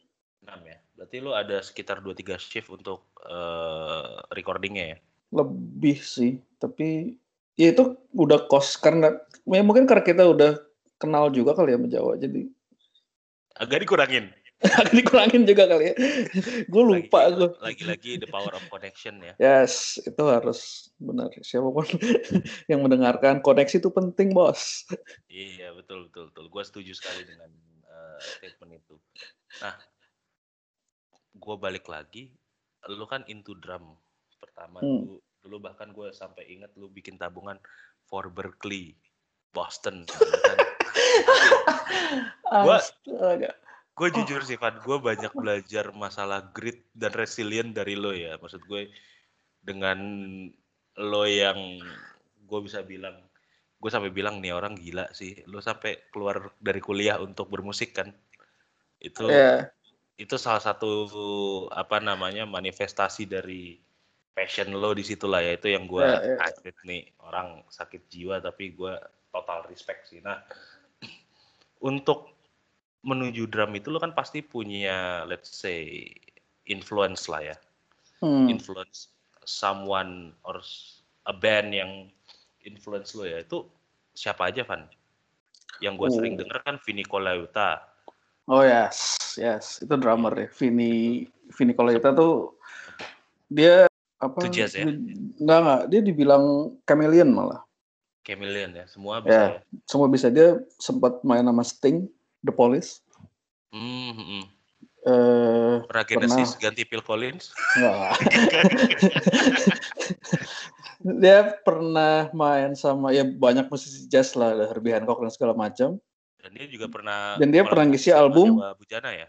[0.43, 0.75] 6 ya.
[0.93, 4.97] Berarti lu ada sekitar 2-3 shift untuk eh, recordingnya ya?
[5.29, 7.13] lebih sih tapi
[7.53, 9.13] ya itu udah kos karena
[9.45, 10.57] ya mungkin karena kita udah
[10.97, 12.49] kenal juga kali ya sama Jawa jadi
[13.55, 14.35] Agak dikurangin.
[14.67, 15.95] agak dikurangin juga kali ya
[16.65, 19.31] gue lupa gue Lagi-lagi the power of connection ya.
[19.39, 21.87] yes itu harus benar siapa pun
[22.71, 24.83] yang mendengarkan koneksi itu penting bos
[25.25, 26.45] Iya, betul betul betul.
[26.49, 27.47] Gue setuju sekali dengan
[27.85, 28.95] eh, statement itu.
[29.59, 29.77] Nah,
[31.31, 32.33] gue balik lagi.
[32.89, 33.95] Lu kan into drum
[34.37, 35.05] pertama Hmm.
[35.05, 35.15] dulu.
[35.39, 37.55] Dulu bahkan gue sampai inget lu bikin tabungan
[38.03, 38.97] for Berkeley,
[39.49, 40.03] Boston.
[40.03, 40.57] kan.
[43.99, 48.39] Gue jujur sih Van, gue banyak belajar masalah grit dan resilient dari lo ya.
[48.39, 48.87] Maksud gue
[49.59, 49.99] dengan
[50.95, 51.83] lo yang
[52.47, 53.19] gue bisa bilang,
[53.75, 55.43] gue sampai bilang nih orang gila sih.
[55.51, 58.15] Lo sampai keluar dari kuliah untuk bermusik kan?
[59.03, 59.67] Itu ya
[60.19, 61.07] itu salah satu
[61.71, 63.79] apa namanya manifestasi dari
[64.35, 66.35] passion lo di situ lah ya itu yang gue Ya, ya.
[66.35, 68.99] kaget nih orang sakit jiwa tapi gue
[69.31, 70.43] total respect sih nah
[71.89, 72.38] untuk
[72.99, 76.03] menuju drum itu lo kan pasti punya let's say
[76.67, 77.57] influence lah ya
[78.19, 78.51] Hmm.
[78.51, 79.15] influence
[79.47, 80.59] someone or
[81.23, 82.11] a band yang
[82.67, 83.63] influence lo ya itu
[84.11, 84.83] siapa aja Van
[85.79, 86.43] yang gue sering Oh.
[86.43, 87.79] denger kan Vini Colaiuta
[88.49, 90.49] Oh yes, yes, itu drummer ya.
[90.51, 91.23] Vini
[91.55, 92.59] Vini Colaiuta tuh
[93.47, 93.85] dia
[94.19, 94.35] apa?
[94.41, 94.83] Itu jazz ya?
[95.39, 97.61] Enggak enggak, dia dibilang chameleon malah.
[98.25, 99.45] Chameleon ya semua bisa Ya.
[99.55, 102.09] ya, Semua bisa dia sempat main sama Sting,
[102.41, 103.05] The Police.
[103.69, 104.43] Hmm, hmm.
[104.99, 108.19] Eh, pernah Genesis ganti Phil Collins enggak.
[111.23, 115.95] dia pernah main sama ya banyak musisi jazz lah, ada Herbie Hancock dan segala macam.
[116.39, 118.59] dan dia juga pernah Dan dia pernah ngisi album.
[118.59, 119.27] Dewa Bujana ya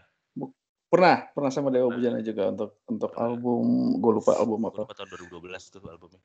[0.91, 2.03] Pernah, pernah sama Dewa Pernah.
[2.03, 3.27] Bujana juga untuk untuk Pernah.
[3.31, 3.63] album,
[3.95, 4.83] gue lupa album apa.
[4.83, 6.19] lupa tahun 2012 tuh albumnya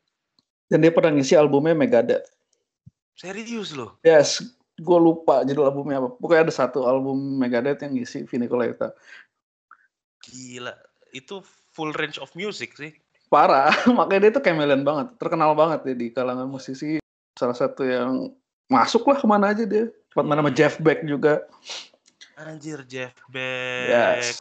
[0.67, 2.27] Dan dia pernah ngisi albumnya Megadeth.
[3.15, 4.43] serius loh Yes,
[4.77, 6.13] gue lupa judul albumnya apa.
[6.21, 8.93] Pokoknya ada satu album Megadeth yang ngisi Vini Colaiuta.
[10.27, 10.75] gila
[11.15, 11.39] itu
[11.71, 12.91] full range of music sih
[13.27, 15.19] Parah, makanya dia tuh chameleon banget.
[15.19, 17.03] Terkenal banget ya di kalangan musisi.
[17.35, 18.31] Salah satu yang
[18.71, 19.91] masuk lah ke mana aja dia.
[20.15, 21.43] Sempat main sama Jeff Beck juga.
[22.37, 24.37] anjir Jeff Beck Yes.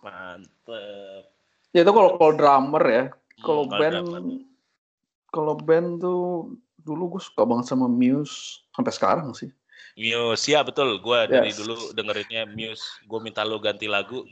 [0.00, 1.28] mantep
[1.76, 3.04] Ya itu kalau kalau drummer ya.
[3.44, 4.06] Kalau Hmm, band,
[5.30, 9.50] kalau band tuh dulu gue suka banget sama Muse sampai sekarang sih.
[9.94, 11.58] Muse ya betul gue dari Yes.
[11.58, 14.26] dulu dengerinnya Muse gue minta lo ganti lagu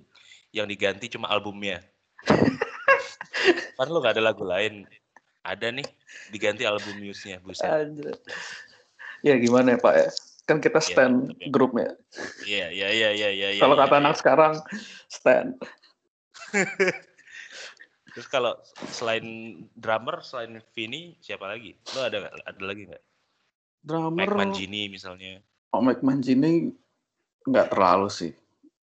[0.50, 1.80] yang diganti cuma albumnya
[3.78, 4.84] kan lo gak ada lagu lain
[5.42, 5.86] ada nih
[6.30, 8.14] diganti album Muse-nya buset Anjir.
[9.22, 10.08] Ya gimana ya Pak ya?
[10.46, 11.94] Kan kita Iya, stand tapi- grupnya.
[12.42, 14.00] iya iya iya iya iya iya, Kalau iya, kata iya.
[14.02, 14.52] anak sekarang
[15.06, 15.48] stand.
[18.12, 18.52] terus kalau
[18.92, 19.24] selain
[19.72, 23.02] drummer selain Vini siapa lagi lo ada ada lagi nggak
[23.82, 25.40] Drummer Mike Mangini misalnya
[25.72, 26.70] Oh, Mike Mangini
[27.42, 28.32] nggak terlalu sih.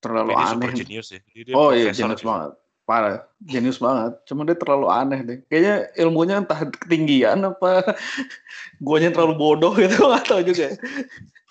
[0.01, 0.51] Terlalu Ini aneh.
[0.57, 2.31] super genius ya Dia- dia oh iya, jenius gitu.
[2.31, 2.53] banget.
[2.88, 4.16] Parah, jenius banget.
[4.24, 5.38] Cuma dia terlalu aneh deh.
[5.46, 7.85] Kayaknya ilmunya entah ketinggian apa
[8.85, 10.72] guanya terlalu bodoh gitu, nggak tahu juga.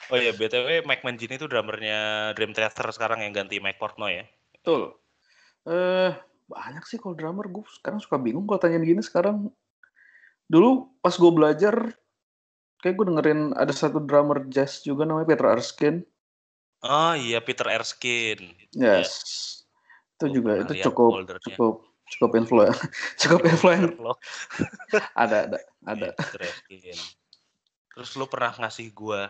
[0.07, 4.25] oh iya btw Mike Mangini itu drummernya Dream Theater sekarang yang ganti Mike Portnoy ya
[4.55, 4.95] Betul.
[5.67, 6.15] Eh,
[6.47, 9.51] banyak sih kalau drummer gue sekarang suka bingung kalau tanyain gini sekarang.
[10.47, 11.91] Dulu pas gue belajar,
[12.87, 16.07] kayak gue dengerin ada satu drummer jazz juga namanya Peter Erskine.
[16.79, 19.11] oh iya Peter Erskine Yes.
[20.15, 21.43] Itu Gua juga itu cukup foldernya.
[21.43, 21.73] cukup
[22.07, 22.71] cukup influen
[23.21, 23.83] cukup influen
[25.21, 27.01] ada ada ada Iya, Peter Erskine.
[27.91, 29.27] Terus lu pernah ngasih gua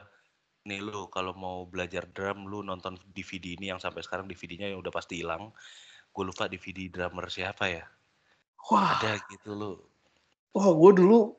[0.61, 4.79] nih lu kalau mau belajar drum lu nonton DVD ini yang sampai sekarang DVD-nya yang
[4.79, 5.49] udah pasti hilang.
[6.11, 7.87] Gue lupa DVD drummer siapa ya.
[8.67, 9.73] wah Ada gitu lu.
[10.51, 11.31] wah gue dulu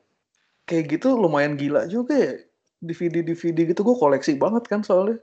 [0.69, 2.33] kayak gitu lumayan gila juga ya
[2.79, 5.17] DVD DVD gitu gue koleksi banget kan soalnya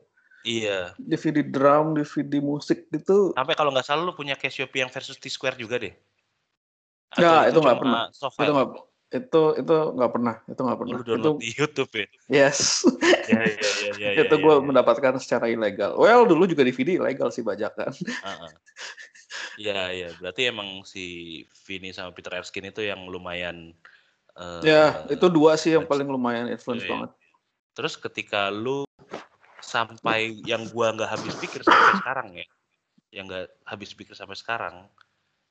[0.47, 0.95] Iya.
[0.95, 5.27] DVD drum DVD musik gitu Sampai kalau nggak salah lu punya Cassiopeia yang versus T
[5.27, 5.91] Square juga deh.
[7.19, 8.05] Nggak, itu nggak pernah.
[8.15, 8.71] soft itu nggak
[9.07, 12.07] itu itu nggak pernah itu nggak Oh, pernah lu itu di YouTube ya.
[12.27, 12.83] yes
[13.31, 14.11] Iya iya iya iya.
[14.23, 14.63] itu iya, gue iya.
[14.67, 18.51] mendapatkan secara ilegal well dulu juga DVD ilegal sih bajakan Heeh.
[19.57, 21.05] Iya iya, berarti emang si
[21.65, 23.73] Vini sama Peter Erskine itu yang lumayan
[24.37, 26.95] eh, ya itu dua sih yang paling lumayan influence Iya, iya.
[26.95, 27.11] banget
[27.77, 28.89] Terus ketika lu
[29.61, 32.47] sampai yang gua nggak habis pikir sampai sekarang ya,
[33.13, 34.89] yang nggak habis pikir sampai sekarang,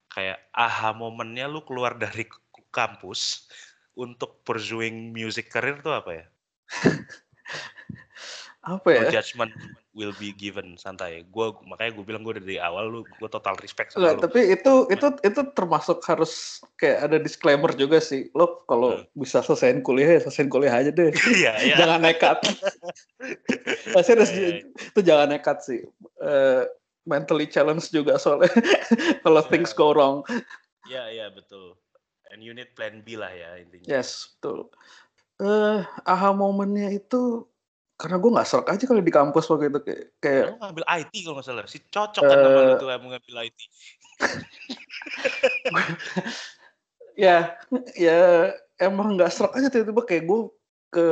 [0.09, 2.25] kayak aha momennya lu keluar dari
[2.73, 3.45] kampus
[3.93, 6.25] untuk pursuing music career tuh apa ya?
[8.65, 9.53] apa ya No judgment
[9.93, 11.21] will be given santai.
[11.29, 14.21] Gua makanya gue bilang gue dari awal lu gue total respect sama Enggak, lu.
[14.25, 18.27] tapi itu itu itu termasuk harus kayak ada disclaimer juga sih.
[18.33, 19.05] Lo kalau Hmm.
[19.13, 21.13] bisa selesaiin kuliah ya selesaiin kuliah aja deh.
[21.39, 21.75] Iya iya.
[21.77, 22.37] jangan nekat.
[23.95, 24.65] Pasti harus Iya, iya.
[24.65, 25.79] itu jangan nekat sih.
[26.19, 26.63] Eh,
[27.05, 28.49] mentally challenge juga soalnya
[29.23, 29.49] kalau Iya.
[29.53, 30.25] things go wrong.
[30.85, 31.77] Iya iya betul.
[32.33, 33.85] And you need plan B lah ya intinya.
[33.87, 34.73] Yes, betul.
[35.37, 37.45] Eh, aha momennya itu
[37.95, 41.13] karena gue nggak serak aja kalau di kampus waktu itu kayak, kayak Lu ngambil IT
[41.23, 41.63] kalau nggak salah.
[41.63, 43.59] Si cocok kan sama lu Eh, tuh yang ngambil IT.
[47.15, 47.55] ya
[47.95, 50.39] ya emang nggak serak aja tiba-tiba kayak gue
[50.91, 51.07] ke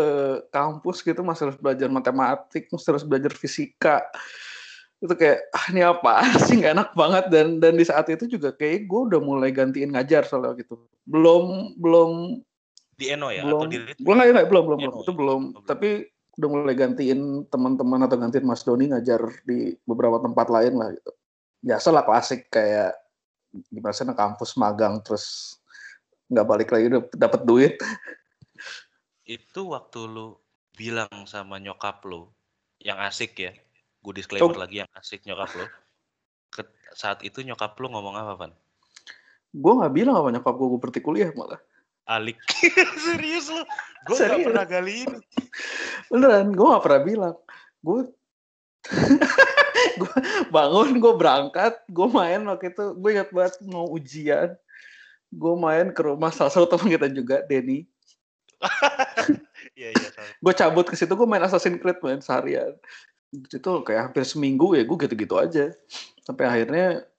[0.52, 4.04] kampus gitu masih harus belajar matematik masih harus belajar fisika
[5.04, 8.56] itu kayak ah ini apa sih nggak enak banget dan dan di saat itu juga
[8.56, 12.40] kayak gue udah mulai gantiin ngajar soalnya gitu belum belum
[12.96, 14.04] Di Eno ya belum atau di Ritme?
[14.04, 15.04] belum nggak nggak, belum belum belum ya?
[15.04, 15.68] itu belum Oh, belum.
[15.68, 15.90] tapi
[16.34, 21.12] udah mulai gantiin teman-teman atau gantiin Mas Doni ngajar di beberapa tempat lain lah gitu
[21.64, 22.98] biasa lah klasik kayak
[23.70, 25.58] gimana sih kampus magang terus
[26.28, 27.74] nggak balik lagi udah dapat duit
[29.24, 30.36] Itu waktu lu
[30.76, 32.28] bilang sama nyokap lu
[32.84, 33.56] yang asik ya.
[34.04, 35.64] Gue disclaimer lagi yang asik nyokap lu.
[36.52, 38.52] Ke- saat itu nyokap lu ngomong apa, Van?
[39.54, 41.62] gue nggak bilang apa nyokap gue gue berhenti kuliah malah
[42.08, 42.40] Alik.
[43.06, 43.64] Serius lu?
[44.08, 44.46] Gue gak Serius.
[44.48, 45.20] pernah gali ini.
[46.12, 47.36] beneran gue nggak pernah bilang
[47.82, 48.00] gue
[50.02, 50.14] gue
[50.50, 54.50] bangun gue berangkat gue main waktu itu gue ingat banget mau ujian
[55.34, 57.86] gue main ke rumah salah satu teman kita juga Denny
[59.74, 60.10] Iya, iya.
[60.38, 62.78] gue cabut ke situ gue main Assassin's Creed main seharian
[63.34, 65.74] itu kayak hampir seminggu ya gue gitu-gitu aja
[66.22, 67.10] sampai akhirnya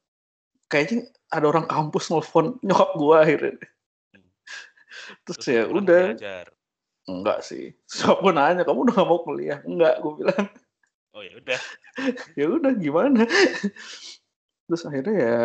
[0.71, 3.55] kayaknya ada orang kampus nelfon nyokap gue akhirnya
[5.23, 6.47] terus, Terus ya udah diajar.
[7.05, 10.47] enggak sih so gue nanya kamu udah gak mau kuliah enggak gue bilang
[11.15, 11.61] Oh ya udah.
[12.39, 13.23] ya udah gimana
[14.67, 15.39] terus akhirnya ya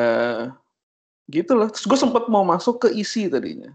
[1.29, 3.69] gitu lah terus gue sempat mau masuk ke isi tadinya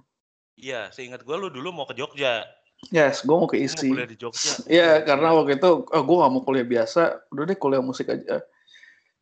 [0.55, 2.47] Iya, seingat gue lu dulu mau ke Jogja.
[2.89, 4.55] yes gue mau ke Lu mau isi kuliah di Jogja.
[4.65, 8.39] Iya, karena waktu itu oh, gue gak mau kuliah biasa, udah deh kuliah musik aja.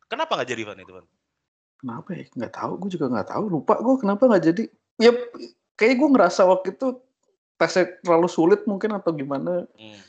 [0.05, 1.05] Kenapa nggak jadi Van itu, Van?
[1.81, 2.23] Kenapa ya?
[2.37, 3.43] Nggak tahu, gue juga nggak tahu.
[3.49, 4.63] Lupa gue kenapa nggak jadi.
[5.01, 5.11] Ya,
[5.77, 7.01] kayak gue ngerasa waktu itu
[7.57, 9.65] tesnya terlalu sulit mungkin atau gimana.
[9.77, 10.01] Hmm.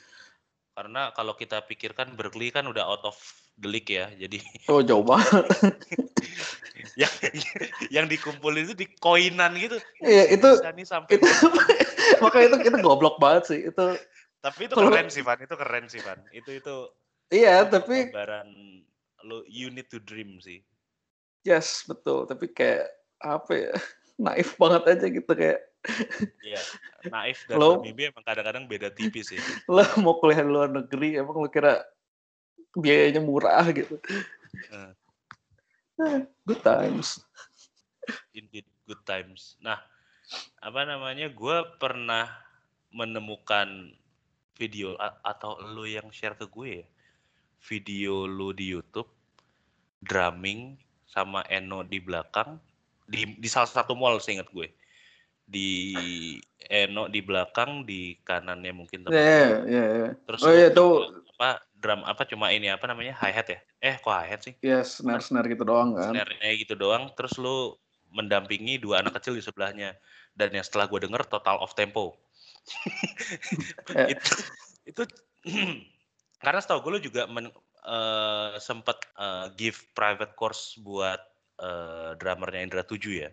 [0.74, 3.14] Karena kalau kita pikirkan Berkeley kan udah out of
[3.62, 4.10] the league ya.
[4.18, 5.46] Jadi Oh jauh banget.
[7.00, 7.12] yang
[7.90, 9.78] yang dikumpulin itu di koinan gitu.
[10.02, 11.26] Iya, itu- nih sampai itu
[12.22, 13.60] makanya itu itu goblok banget sih.
[13.70, 13.94] Itu
[14.44, 16.20] tapi itu keren sih Van, itu keren sih Van.
[16.34, 16.74] Itu itu
[17.32, 18.46] iya, tapi gambaran
[19.24, 20.60] lu you need to dream sih.
[21.46, 22.28] yes betul.
[22.28, 22.92] Tapi kayak
[23.24, 23.74] apa ya?
[24.14, 25.60] Naif banget aja gitu kayak
[26.40, 26.60] Iya.
[27.12, 29.40] Naif dan Lo- bermimpi emang kadang-kadang beda tipis ya.
[29.68, 31.84] lo mau kuliah di luar negeri emang lo kira
[32.72, 34.00] biayanya murah gitu.
[34.72, 34.92] Eh.
[36.42, 37.22] Good times.
[38.32, 39.54] Indeed good times.
[39.60, 39.78] Nah,
[40.58, 41.30] apa namanya?
[41.30, 42.26] Gue pernah
[42.90, 43.94] menemukan
[44.54, 46.86] video atau lu yang share ke gue ya,
[47.66, 49.10] video lu di YouTube
[50.00, 50.74] drumming
[51.04, 52.58] sama Eno di belakang
[53.04, 54.72] di di salah satu mall seingat gue.
[55.44, 55.68] Di
[56.72, 59.16] Eno di belakang, di kanannya mungkin teman.
[59.16, 60.10] Iya, iya, iya.
[60.24, 61.24] Terus Oh iya, tuh.
[61.34, 63.60] apa drum apa cuma ini apa namanya hi hat ya?
[63.82, 64.54] Eh kok hi hat sih?
[64.64, 66.14] Ya snare-snare gitu doang kan.
[66.14, 67.76] snare-nya gitu doang terus lu
[68.14, 69.98] mendampingi dua anak kecil di sebelahnya
[70.38, 72.14] dan yang setelah gue denger total off tempo
[73.92, 74.08] Eh.
[74.14, 74.32] itu
[74.88, 75.02] itu
[76.44, 77.52] karena setahu gue lu juga men,
[77.84, 81.20] eh, sempet eh, give private course buat
[81.58, 83.30] eh, drummernya Indra 7 ya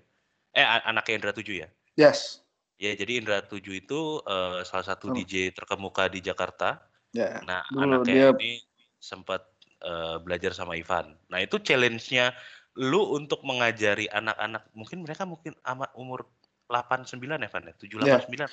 [0.52, 2.42] eh anaknya Indra 7 ya Yes.
[2.78, 5.16] ya jadi Indra 7 itu eh, salah satu Oh.
[5.16, 6.82] DJ terkemuka di Jakarta
[7.12, 7.44] Ya.
[7.44, 8.64] Nah, Dulu anaknya dia- ini
[8.96, 9.44] sempat
[9.84, 11.12] eh, belajar sama Ivan.
[11.28, 12.32] Nah, itu challenge-nya
[12.80, 16.24] lu untuk mengajari anak-anak, mungkin mereka mungkin amat umur
[16.72, 17.76] 8 9 ya, Van ya?
[17.76, 18.16] 7 Ya.
[18.16, 18.48] 8 9.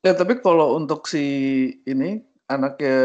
[0.00, 1.20] Ya tapi kalau untuk si
[1.84, 2.96] ini anaknya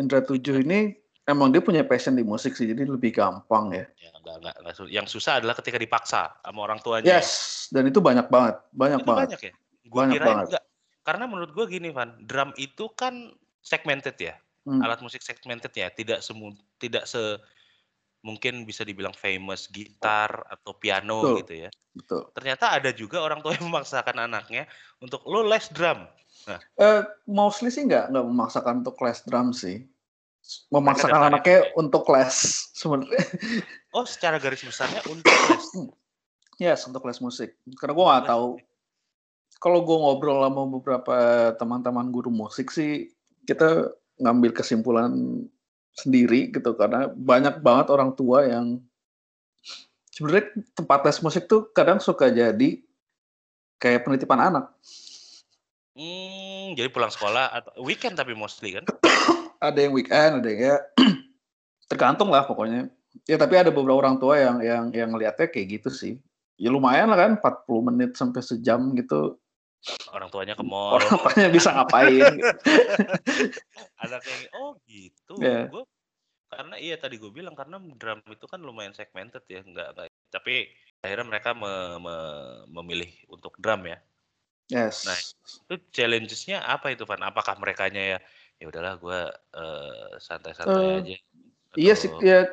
[0.00, 0.96] Indra 7 ini
[1.32, 3.84] emang dia punya passion di musik sih jadi lebih gampang ya.
[3.98, 7.18] Ya, enggak, enggak, enggak Yang susah adalah ketika dipaksa sama orang tuanya.
[7.18, 9.28] Yes, dan itu banyak banget, banyak itu banget.
[9.28, 9.52] banyak ya?
[9.88, 10.46] Gua Banyak kirain banget.
[10.52, 10.64] enggak.
[11.02, 13.32] Karena menurut gua gini, Van, drum itu kan
[13.64, 14.36] segmented ya.
[14.62, 14.78] Hmm.
[14.84, 17.40] Alat musik segmented ya, tidak semu tidak se
[18.22, 21.38] mungkin bisa dibilang famous gitar atau piano Betul.
[21.42, 21.70] gitu ya.
[21.92, 22.24] Betul.
[22.32, 24.64] ternyata ada juga orang tua yang memaksakan anaknya
[25.04, 26.08] untuk lo les drum.
[26.80, 29.84] Eh, mostly sih nggak nggak memaksakan untuk les drum sih.
[30.74, 31.70] Memaksakan anaknya ya?
[31.78, 32.36] untuk les
[32.74, 33.22] sebenarnya.
[33.92, 35.64] Oh, secara garis besarnya untuk les.
[36.56, 37.60] Yes, untuk les musik.
[37.76, 38.56] Karena gue nggak tahu.
[39.60, 41.16] Kalau gue ngobrol sama beberapa
[41.60, 43.12] teman-teman guru musik sih,
[43.44, 45.12] kita ngambil kesimpulan
[45.92, 48.80] sendiri gitu karena banyak banget orang tua yang
[50.08, 52.80] sebenarnya tempat les musik tuh kadang suka jadi
[53.76, 54.72] kayak penitipan anak.
[55.92, 58.88] Hmm, jadi pulang sekolah atau weekend tapi mostly kan?
[59.62, 60.76] Ada yang weekend, ada yang ya
[61.90, 62.90] tergantung lah pokoknya.
[63.30, 66.18] Ya tapi ada beberapa orang tua yang yang yang ngeliatnya kayak gitu sih.
[66.58, 69.38] Ya lumayan lah kan 40 menit sampai sejam gitu.
[70.10, 70.98] Orang tuanya ke mall.
[70.98, 72.34] Orang tuanya bisa ngapain.
[72.38, 72.58] gitu.
[74.02, 75.34] Anaknya oh gitu.
[75.38, 75.70] Iya.
[75.70, 75.86] Gua
[76.52, 80.08] karena iya tadi gue bilang karena drum itu kan lumayan segmented ya, enggak, enggak.
[80.28, 80.68] Tapi
[81.00, 83.96] akhirnya mereka me- me- memilih untuk drum ya.
[84.68, 85.08] Yes.
[85.08, 85.16] Nah,
[85.68, 87.24] Itu challenges-nya apa itu, Van?
[87.24, 88.18] Apakah merekanya ya
[88.62, 89.20] ya udahlah gue
[90.18, 91.16] santai-santai Eh, aja.
[91.74, 92.46] Iya sih, Atau ya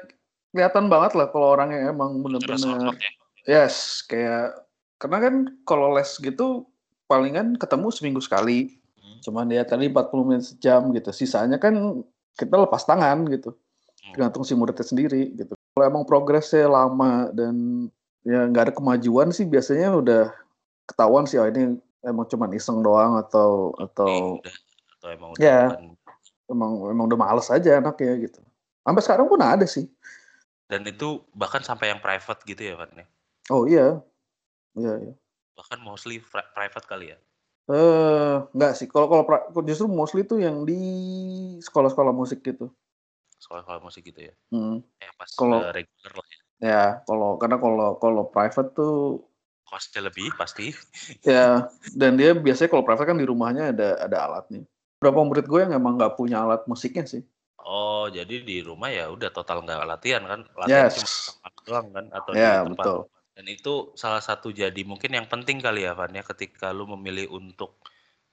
[0.50, 3.12] kelihatan banget lah kalau orang yang emang bener-bener otot ya?
[3.46, 4.66] yes, kayak
[4.98, 6.66] karena kan kalau les gitu
[7.06, 8.80] palingan ketemu seminggu sekali.
[8.98, 9.20] Hmm.
[9.22, 11.12] Cuman dia tadi 40 menit sejam gitu.
[11.12, 12.02] Sisanya kan
[12.34, 13.54] kita lepas tangan gitu.
[14.02, 14.14] Hmm.
[14.16, 15.54] Tergantung si muridnya sendiri gitu.
[15.54, 17.86] Kalau emang progresnya lama dan
[18.24, 20.24] ya nggak ada kemajuan sih biasanya udah
[20.84, 24.40] ketahuan sih oh ini emang cuma iseng doang atau atau
[24.98, 25.60] atau emang udah Ya.
[25.72, 25.96] bukan-
[26.50, 28.42] emang emang udah males aja anaknya gitu.
[28.82, 29.86] Sampai sekarang pun ada sih.
[30.70, 33.06] dan itu bahkan sampai yang private gitu ya Van ya.
[33.50, 33.98] Oh iya.
[34.78, 35.14] Iya, iya.
[35.58, 37.18] Bahkan mostly pri- private kali ya.
[37.70, 38.86] Eh, enggak sih.
[38.86, 39.26] Kalau kalau
[39.66, 40.78] justru mostly tuh yang di
[41.58, 42.70] sekolah-sekolah musik gitu.
[43.42, 44.34] Sekolah-sekolah musik gitu ya.
[44.54, 44.86] Hmm.
[45.02, 46.40] Yang pas Kalau- udah regular lah ya.
[46.60, 49.26] Ya, kalau karena kalau kalau private tuh
[49.66, 50.70] Costnya lebih pasti.
[51.26, 54.66] ya dan dia biasanya kalau private kan di rumahnya ada ada alatnya.
[55.00, 57.24] Berapa murid gue yang emang nggak punya alat musiknya sih.
[57.64, 60.42] Oh, jadi di rumah ya udah total nggak latihan kan?
[60.60, 61.00] Latihan Yes.
[61.40, 62.86] cuma doang kan atau Ya, di tempat.
[62.86, 63.00] betul.
[63.40, 67.32] Dan itu salah satu jadi mungkin yang penting kali ya Van ya ketika lu memilih
[67.32, 67.80] untuk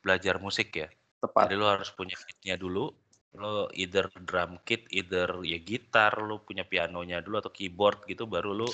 [0.03, 0.91] belajar musik ya.
[1.23, 1.47] Tepat.
[1.47, 2.91] Jadi lu harus punya kitnya dulu.
[3.37, 8.51] Lu either drum kit, either ya gitar, lu punya pianonya dulu atau keyboard gitu baru
[8.57, 8.69] lu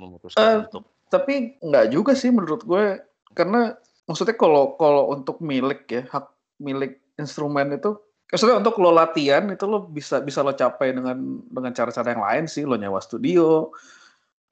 [0.00, 3.00] memutuskan Eh, untuk Tapi nggak juga sih menurut gue
[3.32, 3.72] karena
[4.04, 9.64] maksudnya kalau kalau untuk milik ya hak milik instrumen itu maksudnya untuk lo latihan itu
[9.66, 11.16] lo bisa bisa lo capai dengan
[11.48, 13.74] dengan cara-cara yang lain sih lo nyewa studio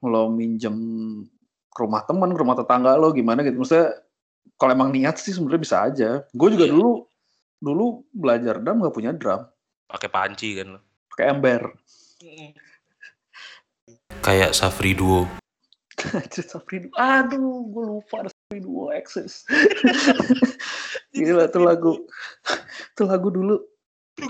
[0.03, 0.77] lo minjem
[1.71, 3.97] ke rumah teman ke rumah tetangga lo gimana gitu maksudnya
[4.57, 6.73] kalau emang niat sih sebenarnya bisa aja gue juga Iya.
[6.75, 6.91] dulu
[7.57, 9.45] dulu belajar drum nggak punya drum
[9.89, 10.81] pakai panci kan lu.
[11.13, 11.63] pakai ember
[14.25, 15.29] Kayak Safri Duo.
[16.35, 16.91] Duo.
[16.99, 19.43] Aduh, gue lupa ada Sapri Duo Access.
[21.19, 21.93] Gila tuh lagu.
[22.95, 23.59] Tuh lagu dulu.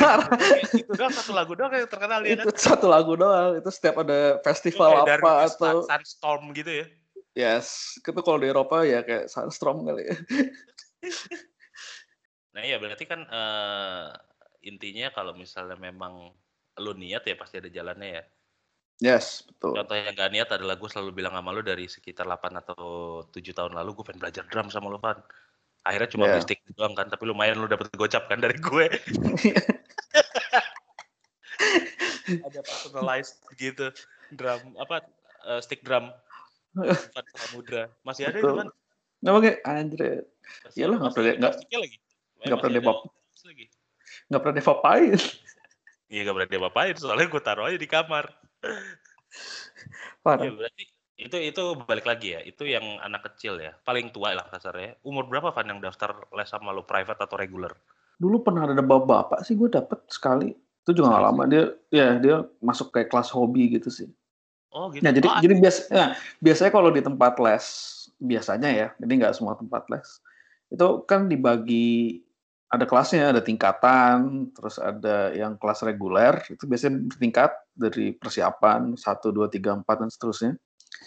[0.00, 0.32] Parah.
[0.74, 3.60] itu doang satu lagu doang yang terkenal ya itu satu lagu doang.
[3.60, 6.86] Itu setiap ada festival apa Darius atau Sunstorm gitu ya.
[7.36, 10.16] yes, itu kalau di Eropa ya kayak Sunstrom kali ya.
[12.52, 14.08] Nah iya berarti kan eh,
[14.68, 16.36] intinya kalau misalnya memang
[16.84, 18.22] lu niat ya pasti ada jalannya ya.
[19.02, 19.74] Yes, betul.
[19.74, 22.78] Contoh yang gak niat adalah gue selalu bilang sama lu dari sekitar 8 atau
[23.26, 25.18] 7 tahun lalu gue pengen belajar drum sama lu Van.
[25.82, 26.38] Akhirnya cuma Iya.
[26.38, 28.86] beli stick doang kan, tapi lumayan lu dapet gocap kan dari gue.
[32.22, 33.90] ada personalized gitu
[34.32, 35.02] drum apa
[35.44, 36.08] eh, stick drum
[36.72, 38.68] Van Samudra masih ada itu kan
[39.22, 40.00] Nggak pakai anjir.
[40.74, 41.96] Iyalah, nggak pernah- nggak- lagi
[42.42, 43.66] nggak pernah lagi
[44.26, 45.20] Nggak pernah dipapain.
[46.08, 48.24] iya nggak pernah dia apain soalnya gue taruh aja di kamar
[50.24, 50.44] Parah.
[50.46, 50.84] Iya berarti
[51.22, 55.30] itu itu balik lagi ya itu yang anak kecil ya paling tua lah kasarnya umur
[55.30, 57.78] berapa Van yang daftar les sama lu private atau regular
[58.22, 60.54] Dulu pernah ada bapak-bapak sih gue dapet sekali.
[60.54, 61.26] Itu juga Serius?
[61.26, 64.06] lama dia ya dia masuk kayak kelas hobi gitu sih.
[64.74, 66.06] oh gitu Nah, jadi Oh, jadi biasa ya,
[66.38, 67.66] biasanya kalau di tempat les
[68.22, 70.08] biasanya ya, jadi nggak semua tempat les.
[70.70, 72.22] Itu kan dibagi
[72.72, 79.00] ada kelasnya, ada tingkatan, terus ada yang kelas reguler, itu biasanya bertingkat dari persiapan 1
[79.00, 80.52] 2 3 4 dan seterusnya.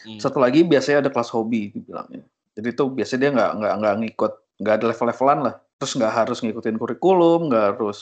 [0.05, 0.19] hmm.
[0.19, 2.25] Satu lagi biasanya ada kelas hobi dibilangnya.
[2.55, 5.55] Jadi itu biasanya dia nggak nggak nggak ngikut, nggak ada level-levelan lah.
[5.77, 7.99] Terus nggak harus ngikutin kurikulum, nggak harus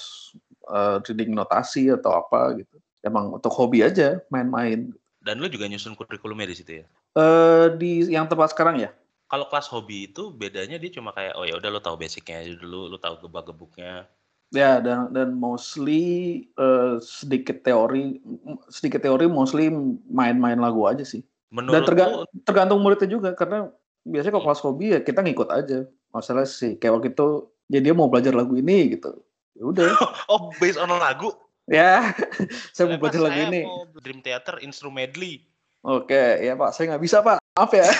[0.69, 2.77] eh, reading notasi atau apa gitu.
[3.03, 4.93] Emang untuk hobi aja, main-main.
[5.23, 8.91] dan lu juga nyusun kurikulumnya di situ ya Eh di yang tempat sekarang ya.
[9.31, 12.85] kalau kelas hobi itu bedanya dia cuma kayak oh ya udah lu tahu basicnya dulu
[12.91, 14.05] lu tahu gebak-gebuknya
[14.53, 18.21] Ya dan dan mostly eh, sedikit teori,
[18.69, 19.73] sedikit teori mostly
[20.07, 21.25] main-main lagu aja sih.
[21.49, 23.73] Dan menurut terga- lu tergantung muridnya juga karena
[24.05, 25.89] biasanya kalau kelas hobi ya kita ngikut aja.
[26.13, 29.17] Masalah sih kayak waktu itu ya dia mau belajar lagu ini gitu.
[29.57, 29.89] Ya udah.
[30.31, 31.33] oh based on lagu
[31.65, 32.13] ya,
[32.75, 33.65] saya mau belajar lagu ini.
[33.65, 35.47] mau Dream Theater instrumentally
[35.83, 37.43] Oke, ya Pak, saya nggak bisa Pak.
[37.59, 37.83] Maaf ya.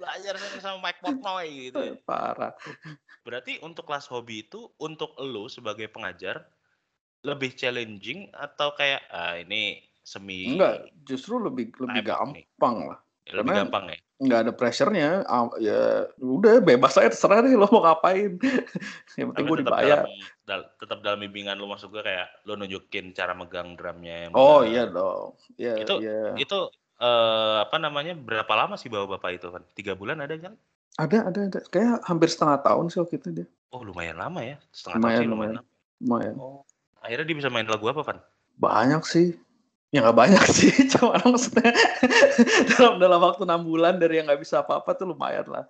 [0.00, 0.32] belajar
[0.64, 1.92] sama Mike Portnoy gitu ya.
[2.08, 2.56] Parah.
[3.20, 6.44] Berarti untuk kelas hobi itu untuk lu sebagai pengajar
[7.20, 12.44] lebih challenging atau kayak ah ini semi Enggak, justru lebih lebih Tembak nih.
[12.48, 12.98] gampang lah.
[13.28, 13.98] ya, lebih karena- gampang ya?
[14.20, 15.80] nggak ada pressure-nya ah, ya
[16.16, 18.36] udah bebas aja terserah deh lo mau ngapain
[19.16, 20.08] yang penting gue tetap dibayar dalam
[20.44, 24.60] dal- tetap dalam bimbingan lu maksud gue kayak lu nunjukin cara megang drumnya yang oh
[24.60, 24.68] benar.
[24.68, 26.36] iya dong ya Itu- iya.
[26.36, 26.68] Itu
[27.00, 29.64] eh, apa namanya berapa lama sih bawa bapak itu kan?
[29.72, 30.52] Tiga bulan ada kan?
[31.00, 34.58] Ada ada ada kayak hampir setengah tahun sih waktu itu dia Oh lumayan lama ya,
[34.70, 35.54] setengah tahun Lumayan, sih lumayan.
[35.54, 35.64] lumayan.
[36.00, 36.60] lumayan Oh,
[36.98, 38.18] akhirnya dia bisa main lagu apa kan?
[38.56, 39.28] banyak sih
[39.88, 41.72] ya nggak banyak sih cuma maksudnya
[42.70, 45.64] dalam dalam waktu enam bulan dari yang nggak bisa apa-apa tuh lumayan lah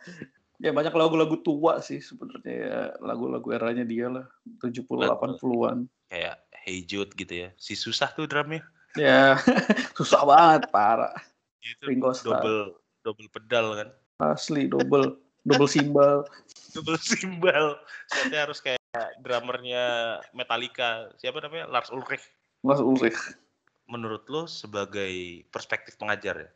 [0.58, 4.26] ya banyak lagu-lagu tua sih sebenarnya ya lagu-lagu eranya dia lah
[4.58, 7.48] 70 Lagu- 80-an Kayak Hey Jude gitu ya.
[7.56, 8.60] Si susah tuh drumnya.
[8.92, 9.38] ya
[9.98, 11.14] susah banget parah
[11.56, 11.86] Gitu.
[11.86, 12.40] Ringo Starr.
[12.40, 12.60] Double
[13.00, 13.88] double pedal kan.
[14.20, 15.16] Asli double
[15.48, 16.24] double simbal
[16.74, 17.78] Double simbal.
[18.06, 18.78] Setnya harus kayak
[19.22, 21.10] drummernya Metallica.
[21.18, 21.66] Siapa namanya?
[21.66, 22.22] Lars Ulrich.
[22.62, 23.18] Mas Ulrich
[23.90, 26.50] menurut lo sebagai perspektif pengajar ya?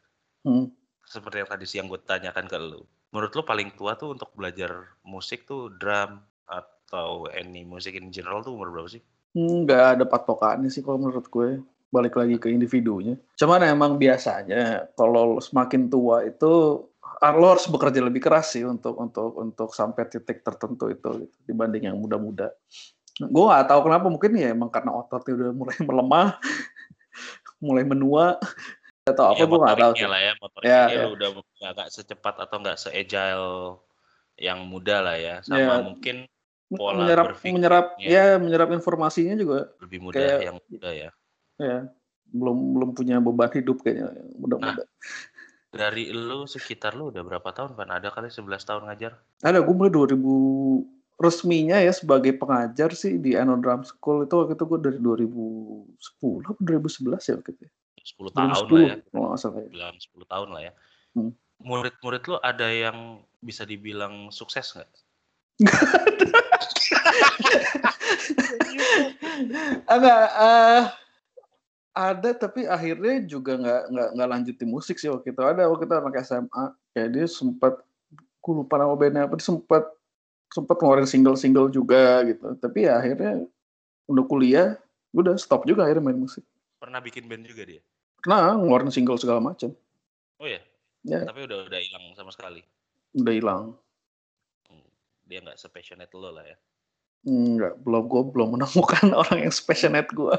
[0.46, 0.70] Hmm.
[1.04, 2.86] Seperti yang tadi siang gue tanyakan ke lo.
[3.10, 8.46] Menurut lo paling tua tuh untuk belajar musik tuh drum atau any musik in general
[8.46, 9.02] tuh umur berapa sih?
[9.34, 11.58] Nggak ada patokannya sih kalau menurut gue.
[11.94, 13.14] Balik lagi ke individunya.
[13.38, 16.82] Cuman emang biasanya kalau semakin tua itu
[17.24, 21.88] lo harus bekerja lebih keras sih untuk untuk untuk sampai titik tertentu itu gitu, dibanding
[21.88, 22.52] yang muda-muda.
[23.16, 26.28] Gue nggak tahu kenapa mungkin ya emang karena ototnya udah mulai melemah,
[27.62, 28.26] mulai menua
[29.04, 30.08] atau apa Ya gue nggak tahu sih.
[30.08, 31.04] lah ya, motoriknya Ya, ya.
[31.08, 31.28] udah
[31.72, 33.80] nggak secepat atau nggak se-agile
[34.36, 35.36] yang muda lah ya.
[35.44, 35.76] Sama Ya.
[35.80, 36.16] mungkin
[36.74, 41.10] pola menyerap menyerap ya menyerap informasinya juga lebih mudah kayak yang muda ya.
[41.60, 41.78] ya
[42.34, 44.82] belum belum punya beban hidup kayaknya yang Nah, muda-muda.
[45.74, 47.90] Dari lu sekitar lu udah berapa tahun kan?
[47.90, 49.18] Ada kali 11 tahun ngajar?
[49.42, 50.14] Ada gue mulai 2000
[51.14, 56.42] resminya ya sebagai pengajar sih di Ano Drum School itu waktu itu gue dari 2010
[56.42, 57.62] atau 2011 ya waktu itu.
[57.66, 57.70] ya.
[58.04, 58.98] 10 tahun lah ya.
[59.02, 59.68] 2010 kalau nggak salah ya.
[59.70, 60.72] Bilang 10 tahun lah ya.
[61.14, 61.32] Hmm.
[61.64, 64.90] Murid-murid lu ada yang bisa dibilang sukses nggak?
[69.84, 70.82] Enggak, eh
[71.94, 75.40] ada tapi akhirnya juga nggak nggak nggak lanjut di musik sih waktu itu.
[75.40, 77.74] Ada waktu itu anak SMA, kayak dia sempat
[78.44, 79.86] gue lupa nama bandnya apa, dia sempat
[80.50, 82.58] sempat ngeluarin single-single juga gitu.
[82.58, 83.46] Tapi ya akhirnya
[84.10, 84.68] udah kuliah,
[85.14, 86.42] udah stop juga akhirnya main musik.
[86.82, 87.80] Pernah bikin band juga dia?
[88.26, 89.72] Nah, ngeluarin single segala macam,
[90.42, 90.60] Oh ya?
[91.04, 91.22] Ya.
[91.24, 92.64] Tapi udah udah hilang sama sekali.
[93.14, 93.62] udah hilang.
[94.66, 94.88] Hmm.
[95.30, 96.56] Dia nggak se-passionate lo lah ya.
[97.24, 100.34] Enggak, belum gue belum menemukan orang yang passionate gue.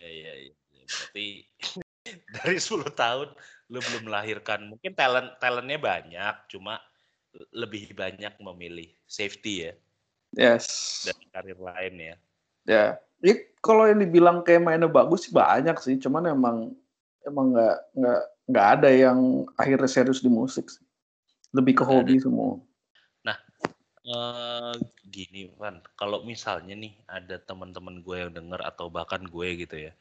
[0.00, 0.54] Iya iya iya.
[0.84, 1.26] Berarti
[2.36, 3.28] dari 10 tahun
[3.72, 4.68] lu belum melahirkan.
[4.68, 6.78] Mungkin talent talentnya banyak, cuma
[7.50, 9.74] lebih banyak memilih safety ya
[10.34, 10.66] Yes.
[11.06, 12.16] dari karir lain ya.
[12.66, 12.84] Ya,
[13.22, 16.56] ya kalau yang dibilang kayak mainnya bagus sih banyak sih, cuman emang
[17.22, 20.82] emang nggak nggak nggak ada yang akhirnya serius di musik sih.
[21.54, 22.58] Lebih ke hobi semua.
[24.04, 24.74] Eh
[25.08, 29.92] gini Van, kalau misalnya nih ada teman-teman gue yang denger atau bahkan gue gitu ya,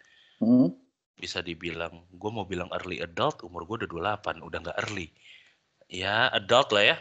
[0.43, 0.75] Hmm.
[1.15, 5.07] bisa dibilang gue mau bilang early adult, umur gue udah 28, udah nggak early.
[5.87, 6.97] Ya, adult lah ya.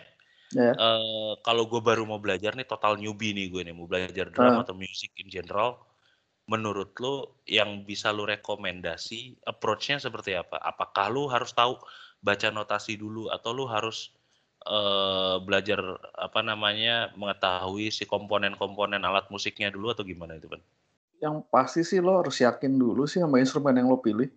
[0.55, 0.73] Ya.
[0.79, 4.63] Eh kalau gue baru mau belajar nih total newbie nih gue nih mau belajar Ah.
[4.63, 5.83] atau music in general.
[6.47, 10.55] Menurut lo yang bisa lo rekomendasi approach-nya seperti apa?
[10.61, 11.79] Apakah lo harus tahu
[12.23, 14.15] baca notasi dulu atau lo harus
[14.63, 15.83] eh belajar
[16.15, 20.63] apa namanya mengetahui si komponen-komponen alat musiknya dulu atau gimana itu kan?
[21.19, 24.31] Yang pasti sih lo harus yakin dulu sih sama instrumen yang lo pilih.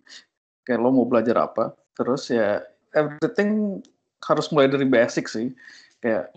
[0.66, 1.74] Kayak lo mau belajar apa.
[1.94, 2.62] Terus ya
[2.94, 3.82] everything
[4.22, 5.54] harus mulai dari basic sih.
[6.02, 6.34] Kayak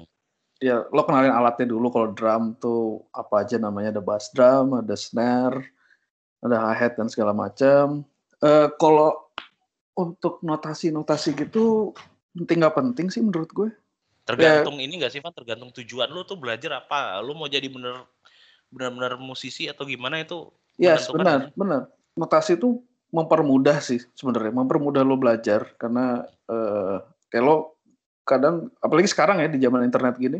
[0.62, 4.94] ya lo kenalin alatnya dulu kalau drum tuh apa aja namanya ada bass drum, ada
[4.94, 5.66] snare,
[6.46, 8.06] ada hi-hat dan segala macam.
[8.44, 9.18] Eh kalau
[10.00, 11.92] untuk notasi-notasi gitu
[12.36, 13.70] penting nggak penting sih menurut gue.
[14.26, 15.34] Tergantung ini enggak sih Van?
[15.34, 17.18] Tergantung tujuan lo tuh belajar apa?
[17.26, 18.06] Lo mau jadi bener
[18.70, 21.58] benar-benar musisi atau gimana itu Yes, benar, sih?
[21.60, 21.82] benar.
[22.16, 26.98] Notasi itu mempermudah sih sebenarnya, mempermudah lo belajar karena eh
[27.34, 27.82] kayak lo
[28.22, 30.40] kadang apalagi sekarang ya di zaman internet gini,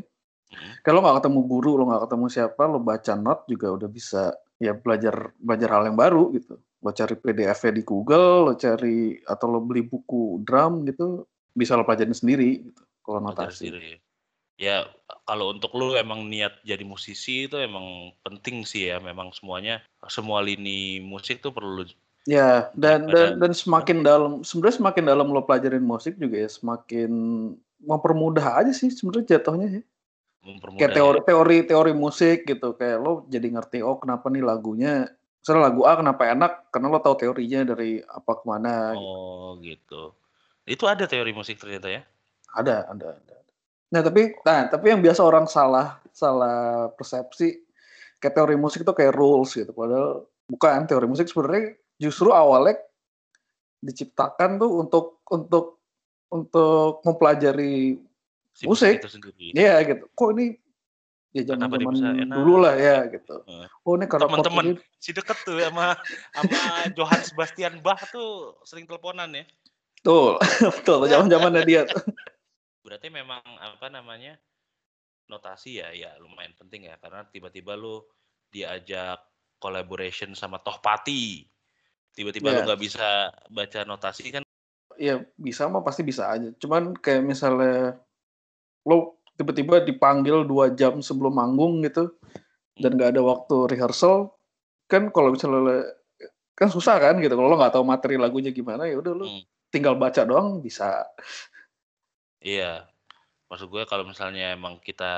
[0.50, 0.82] Mm.
[0.82, 4.74] kalau nggak ketemu guru, lo nggak ketemu siapa, lo baca not juga udah bisa ya
[4.74, 6.58] belajar belajar hal yang baru gitu.
[6.58, 11.22] Lo cari PDF-nya di Google, lo cari atau lo beli buku drum gitu,
[11.56, 12.82] bisa lo pelajarin sendiri gitu.
[13.06, 13.70] Kalau notasi.
[13.70, 14.02] sendiri.
[14.60, 14.84] Ya,
[15.24, 19.00] kalau untuk lu emang niat jadi musisi itu emang penting sih ya.
[19.00, 19.80] Memang semuanya,
[20.12, 21.88] semua lini musik tuh perlu
[22.28, 27.10] Ya, dan dan dan semakin dalam sebenarnya semakin dalam lo pelajarin musik juga ya semakin
[27.80, 29.84] mempermudah aja sih sebenarnya jatuhnya ya.
[30.44, 31.64] mempermudah Kayak ya.
[31.66, 35.08] teori musik gitu kayak lo jadi ngerti oh kenapa nih lagunya
[35.42, 39.10] misalnya lagu A kenapa enak karena lo tahu teorinya dari apa ke mana gitu.
[39.10, 40.04] Oh, gitu.
[40.70, 42.02] Itu ada teori musik ternyata ya.
[42.58, 43.36] ada ada ada
[43.90, 47.62] nah tapi nah tapi yang biasa orang salah salah persepsi
[48.22, 52.78] kayak teori musik itu kayak rules gitu padahal bukan teori musik sebenarnya justru awalnya
[53.82, 55.66] diciptakan tuh untuk untuk
[56.30, 57.98] untuk mempelajari
[58.60, 59.00] Si Musik.
[59.56, 60.04] Iya gitu.
[60.12, 60.60] Kok ini
[61.32, 63.40] ya zaman dia zaman dulu lah ya gitu.
[63.88, 64.76] Oh ini karena Teman-teman.
[65.00, 65.96] Si deket tuh sama
[66.36, 66.60] sama
[66.92, 69.48] Johann Sebastian Bach tuh sering teleponan ya.
[70.00, 70.40] Betul
[70.80, 71.84] betul zaman zamannya dia.
[72.82, 74.40] Berarti memang apa namanya?
[75.30, 78.02] Notasi ya ya lumayan penting ya karena tiba-tiba lu
[78.50, 79.22] diajak
[79.62, 81.46] collaboration sama Tohpati.
[82.16, 82.66] Tiba-tiba lu Iya.
[82.66, 84.44] nggak bisa baca notasi kan
[85.00, 86.52] Iya bisa mah pasti bisa aja.
[86.60, 87.96] Cuman kayak misalnya
[88.84, 92.12] lo tiba-tiba dipanggil dua jam sebelum manggung gitu
[92.76, 94.36] dan nggak ada waktu rehearsal
[94.92, 95.96] kan kalau misalnya
[96.60, 99.44] kan susah kan gitu kalau lo nggak tahu materi lagunya gimana ya udah lo hmm.
[99.70, 101.06] Tinggal baca doang bisa.
[102.42, 102.86] Iya.
[103.50, 105.10] Maksud gue kalau misalnya emang kita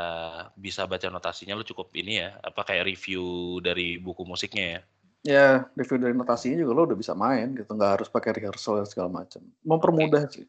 [0.56, 4.82] bisa baca notasinya lo cukup ini ya apa kayak review dari buku musiknya ya?
[5.22, 9.12] Ya review dari notasinya juga lo udah bisa main gitu nggak harus pakai rehearsal segala
[9.12, 10.44] macam mempermudah okay.
[10.44, 10.46] sih.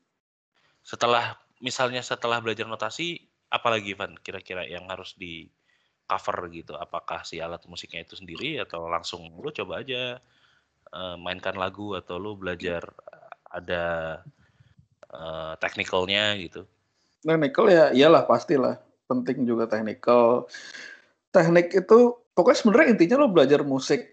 [0.87, 3.19] Setelah misalnya setelah belajar notasi
[3.51, 5.51] apalagi Van kira-kira yang harus di
[6.07, 6.79] cover gitu?
[6.79, 10.23] Apakah si alat musiknya itu sendiri atau langsung lo coba aja
[10.95, 12.87] uh, mainkan lagu atau lo belajar
[13.53, 13.85] ada
[15.13, 16.67] uh, technicalnya gitu
[17.23, 20.49] technical ya iyalah pastilah penting juga technical
[21.31, 24.13] teknik itu pokoknya sebenarnya intinya lo belajar musik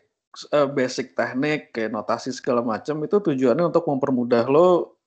[0.54, 5.00] uh, basic teknik kayak notasi segala macam itu tujuannya untuk mempermudah lo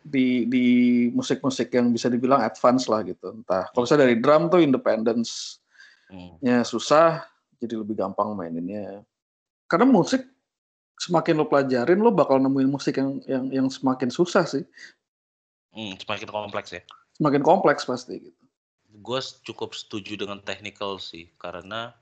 [0.00, 0.66] di di
[1.12, 3.36] musik-musik yang bisa dibilang advance lah gitu.
[3.36, 6.68] Entah kalau saya dari drum tuh independence-nya hmm.
[6.68, 7.20] susah,
[7.60, 9.04] jadi lebih gampang maininnya.
[9.68, 10.24] Karena musik
[11.00, 14.62] semakin lo pelajarin lo bakal nemuin musik yang yang yang semakin susah sih.
[15.72, 16.82] Hmm, semakin kompleks ya.
[17.16, 18.42] Semakin kompleks pasti gitu.
[19.00, 21.96] Gue cukup setuju dengan technical sih karena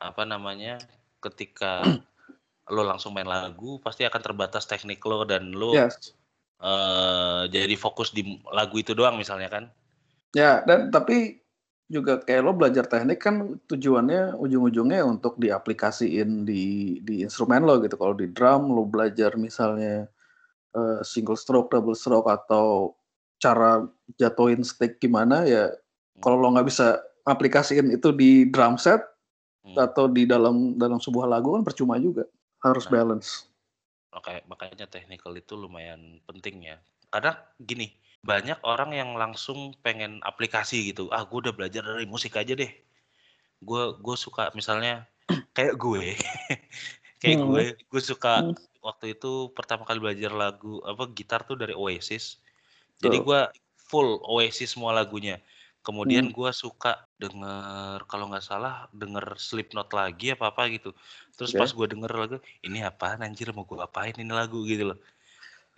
[0.00, 0.80] apa namanya
[1.20, 1.84] ketika
[2.74, 6.16] lo langsung main lagu pasti akan terbatas teknik lo dan lo yes
[6.60, 9.64] uh, jadi fokus di lagu itu doang misalnya kan?
[10.36, 11.42] Ya, dan tapi
[11.90, 17.98] juga kayak lo belajar teknik kan tujuannya ujung-ujungnya untuk diaplikasiin di di instrumen lo gitu.
[17.98, 20.06] Kalau di drum lo belajar misalnya
[20.78, 22.94] uh, single stroke, double stroke atau
[23.42, 23.84] cara
[24.16, 25.66] jatuhin stick gimana ya.
[25.66, 26.20] Hmm.
[26.22, 29.02] Kalau lo nggak bisa aplikasiin itu di drum set
[29.66, 29.74] hmm.
[29.74, 32.22] atau di dalam dalam sebuah lagu kan percuma juga.
[32.62, 33.02] Harus nah.
[33.02, 33.50] balance
[34.10, 36.76] makanya makanya technical itu lumayan penting ya
[37.14, 42.36] karena gini banyak orang yang langsung pengen aplikasi gitu ah gue udah belajar dari musik
[42.36, 42.68] aja deh
[43.60, 45.08] gue gue suka misalnya
[45.56, 46.16] kayak gue
[47.20, 47.46] kayak hmm.
[47.48, 48.56] gue gue suka hmm.
[48.84, 52.40] waktu itu pertama kali belajar lagu apa gitar tuh dari Oasis
[53.00, 53.40] jadi gue
[53.76, 55.40] full Oasis semua lagunya
[55.80, 56.36] Kemudian hmm.
[56.36, 60.92] gue suka denger kalau nggak salah denger Slipknot lagi apa apa gitu.
[61.40, 61.60] Terus okay.
[61.64, 64.98] pas gue denger lagu, ini apa anjir mau gue apain ini lagu gitu loh.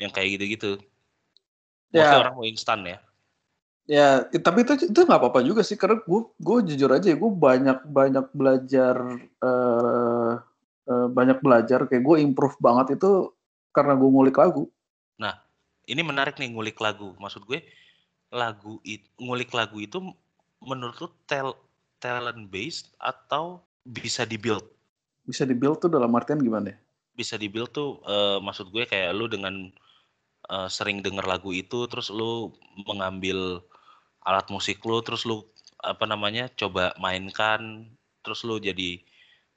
[0.03, 0.28] Yang kayak
[1.93, 2.16] gitu-gitu.
[2.16, 2.22] Ya.
[2.24, 2.99] orang mau instan ya.
[3.90, 7.82] Ya, tapi itu itu nggak apa-apa juga sih karena gue gue jujur aja gue banyak
[7.90, 8.95] banyak belajar
[9.43, 10.38] uh,
[10.86, 13.34] uh, banyak belajar kayak gue improve banget itu
[13.74, 14.70] karena gue ngulik lagu.
[15.18, 15.34] Nah,
[15.90, 17.12] ini menarik nih ngulik lagu.
[17.18, 17.59] Maksud gue
[18.32, 19.99] lagu itu ngulik lagu itu
[20.62, 21.53] menurut lu tel
[21.99, 24.64] talent based atau bisa dibuild?
[25.26, 26.70] Bisa dibuild tuh dalam artian gimana?
[27.18, 29.74] Bisa dibuild tuh uh, maksud gue kayak lu dengan
[30.51, 32.51] uh, sering denger lagu itu terus lu
[32.88, 33.62] mengambil
[34.26, 35.47] alat musik lu terus lu
[35.82, 37.90] apa namanya coba mainkan
[38.22, 39.03] terus lu jadi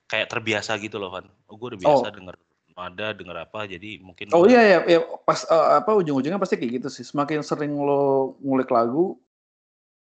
[0.09, 1.25] kayak terbiasa gitu loh kan.
[1.49, 2.13] Oh, gue udah biasa oh.
[2.13, 2.35] denger
[2.75, 6.83] ada dengar apa jadi mungkin oh iya ya, ya pas uh, apa ujung-ujungnya pasti kayak
[6.83, 9.15] gitu sih semakin sering lo ngulik lagu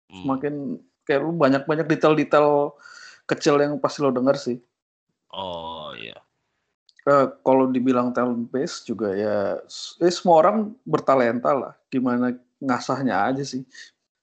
[0.09, 0.25] hmm.
[0.25, 0.53] semakin
[1.05, 2.73] kayak lu banyak-banyak detail-detail
[3.29, 4.57] kecil yang pasti lo denger sih
[5.37, 5.82] oh iya
[7.07, 9.37] uh, kalau dibilang talent base juga ya
[10.01, 13.63] eh, semua orang bertalenta lah gimana ngasahnya aja sih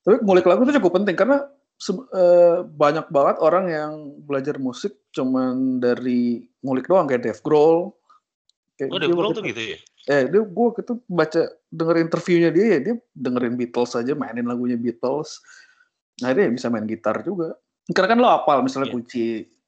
[0.01, 3.93] tapi ngulik lagu itu cukup penting karena uh, banyak banget orang yang
[4.25, 7.97] belajar musik cuman dari ngulik doang kayak Dave Grohl
[8.81, 9.79] Kayak oh, Dave Grohl tuh gitu ya?
[10.09, 14.81] Eh, dia gue gitu baca denger interviewnya dia ya dia dengerin Beatles aja, mainin lagunya
[14.81, 15.45] Beatles.
[16.25, 17.53] Nah dia bisa main gitar juga.
[17.93, 18.97] Karena kan lo apal misalnya yeah.
[18.97, 19.25] kunci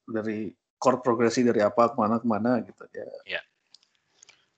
[0.09, 0.49] dari
[0.83, 3.07] chord progresi dari apa ke mana ke mana gitu ya.
[3.23, 3.43] Iya.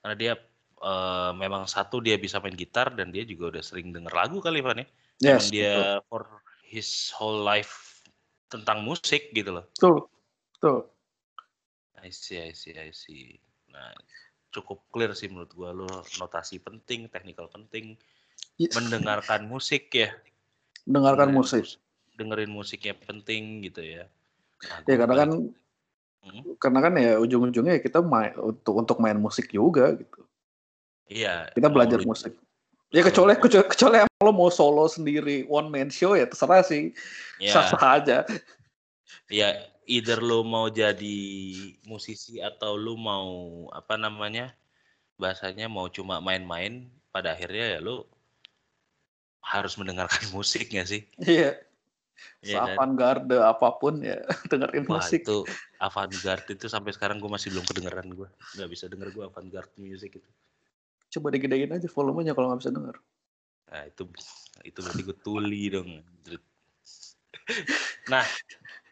[0.01, 0.33] Karena dia
[0.81, 4.65] uh, memang satu dia bisa main gitar dan dia juga udah sering denger lagu kali
[4.65, 4.89] Van ya.
[5.21, 6.09] Yes, dia betul.
[6.09, 6.23] for
[6.65, 8.03] his whole life
[8.49, 9.69] tentang musik gitu loh.
[9.77, 10.09] Betul.
[10.57, 10.79] Betul.
[12.05, 13.37] I see, I see, I see.
[13.73, 13.93] Nah,
[14.53, 15.89] cukup clear sih menurut gua lo
[16.21, 17.97] notasi penting, technical penting,
[18.61, 18.77] yes.
[18.77, 20.13] mendengarkan musik ya.
[20.85, 21.65] Mendengarkan musik.
[22.15, 24.05] Dengerin musiknya penting gitu ya.
[24.69, 25.31] Nah, ya karena kan
[26.25, 26.57] hmm?
[26.57, 30.21] karena kan ya ujung-ujungnya kita main untuk untuk main musik juga gitu.
[31.09, 31.53] Iya.
[31.53, 32.33] Kita belajar musik.
[32.95, 36.95] Ya kecuali kecuali, kecuali lo mau solo sendiri one man show ya terserah sih.
[37.43, 37.53] Ya.
[37.53, 38.19] Sah-sah aja.
[39.29, 41.19] Iya, either lu mau jadi
[41.85, 44.53] musisi atau lu mau apa namanya
[45.19, 48.07] bahasanya mau cuma main-main pada akhirnya ya lu
[49.45, 51.03] harus mendengarkan musik gak sih?
[51.21, 51.61] Iya.
[52.45, 55.27] Yeah, avant-garde apa pun ya dengerin Wah, musik.
[55.27, 55.43] itu
[55.83, 58.29] avant-garde itu sampai sekarang gue masih belum kedengeran gue.
[58.55, 60.31] Gak bisa denger gue avant-garde musik itu.
[61.19, 62.97] Coba digedein aja volumenya kalau nggak bisa denger.
[63.71, 64.03] Nah itu
[64.63, 65.91] itu berarti gue tuli dong.
[68.13, 68.25] nah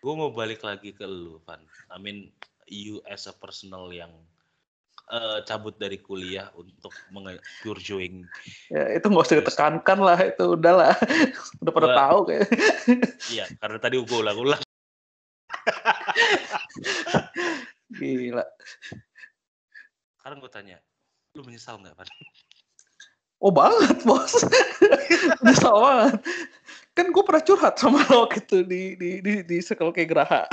[0.03, 2.29] gue mau balik lagi ke lu Van I mean
[2.69, 4.11] you as a personal yang
[5.13, 6.91] uh, cabut dari kuliah untuk
[7.61, 8.25] pursuing
[8.73, 10.97] ya itu nggak usah ditekankan lah itu udahlah
[11.61, 12.49] udah pada tahu kayak
[13.37, 14.63] iya karena tadi gue ulang-ulang
[18.01, 18.47] gila
[20.19, 20.79] sekarang gue tanya
[21.33, 22.09] lu menyesal nggak Pan?
[23.43, 24.47] Oh banget bos,
[25.43, 26.21] menyesal banget.
[26.95, 30.47] Kan gue pernah curhat sama lo gitu di di di, di Circle K Geraha.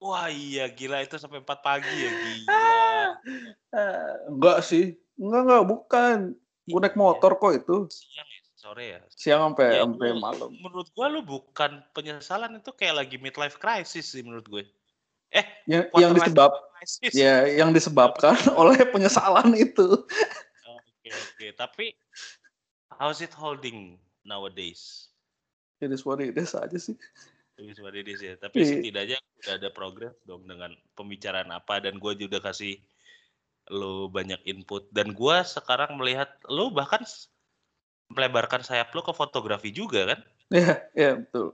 [0.00, 2.71] Wah iya gila itu sampai 4 pagi ya gila.
[3.72, 6.18] Uh, enggak sih, enggak enggak bukan.
[6.62, 7.76] Gue naik motor kok itu.
[7.90, 9.00] Siang ya, sore ya.
[9.10, 10.50] Siang sampai ya, sampai malam.
[10.62, 14.64] Menurut gue lu bukan penyesalan itu kayak lagi midlife crisis sih menurut gue.
[15.32, 17.12] Eh, yang, yang disebab crisis.
[17.16, 20.04] ya yang disebabkan oleh penyesalan itu.
[20.68, 21.86] Oke oke, tapi
[22.94, 25.08] how's it holding nowadays?
[25.82, 26.94] It is what it is aja sih.
[27.58, 28.38] It is what it is ya.
[28.38, 28.70] Tapi yeah.
[28.70, 32.78] setidaknya udah ada progres dong dengan pembicaraan apa dan gue juga kasih
[33.70, 37.04] lo banyak input dan gue sekarang melihat lo bahkan
[38.10, 40.20] melebarkan sayap lo ke fotografi juga kan?
[40.52, 41.48] Iya, yeah, iya yeah, betul.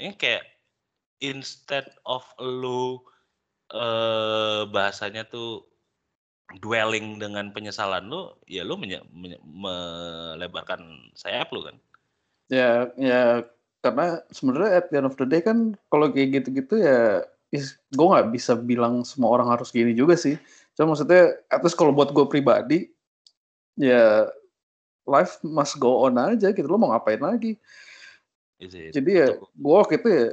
[0.00, 0.44] Ini kayak
[1.20, 3.04] instead of lo
[3.76, 5.68] uh, bahasanya tuh
[6.58, 11.76] dwelling dengan penyesalan lo, ya lo menye, menye, melebarkan sayap lo kan?
[12.50, 13.46] Ya, ya
[13.84, 17.24] karena sebenarnya at the end of the day kan kalau kayak gitu-gitu ya
[17.90, 20.40] gue nggak bisa bilang semua orang harus gini juga sih.
[20.74, 22.90] Cuma maksudnya, atas kalau buat gue pribadi,
[23.78, 24.28] ya
[25.08, 26.66] life must go on aja gitu.
[26.66, 27.58] Lo mau ngapain lagi?
[28.60, 30.26] Jadi ya gue waktu itu ya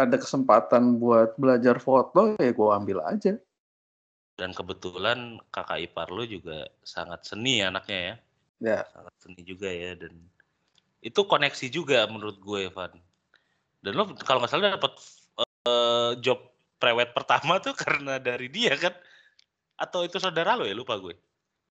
[0.00, 3.36] ada kesempatan buat belajar foto ya gue ambil aja.
[4.40, 8.14] Dan kebetulan kakak ipar lo juga sangat seni anaknya ya.
[8.60, 8.80] Ya.
[8.88, 10.16] Sangat seni juga ya dan
[11.00, 12.92] itu koneksi juga menurut gue Evan
[13.80, 14.92] dan lo kalau nggak salah dapat
[15.64, 16.36] uh, job
[16.76, 18.92] prewed pertama tuh karena dari dia kan
[19.80, 21.16] atau itu saudara lo ya lupa gue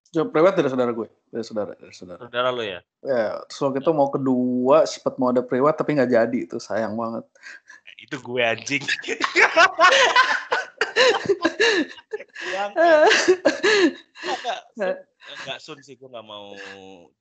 [0.09, 3.79] job prewed dari saudara gue dari saudara dari saudara saudara lo ya ya terus waktu
[3.85, 7.23] itu mau kedua sempat mau ada prewed tapi nggak jadi itu sayang banget
[8.01, 8.81] itu gue anjing
[12.49, 12.71] yang
[15.29, 16.57] Enggak Sun sih, gue nggak mau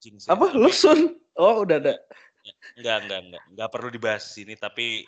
[0.01, 0.25] jinx.
[0.33, 1.21] Apa lu Sun?
[1.37, 1.95] Oh udah ada.
[2.79, 3.43] Enggak, enggak, enggak.
[3.53, 5.05] Enggak perlu dibahas sini, tapi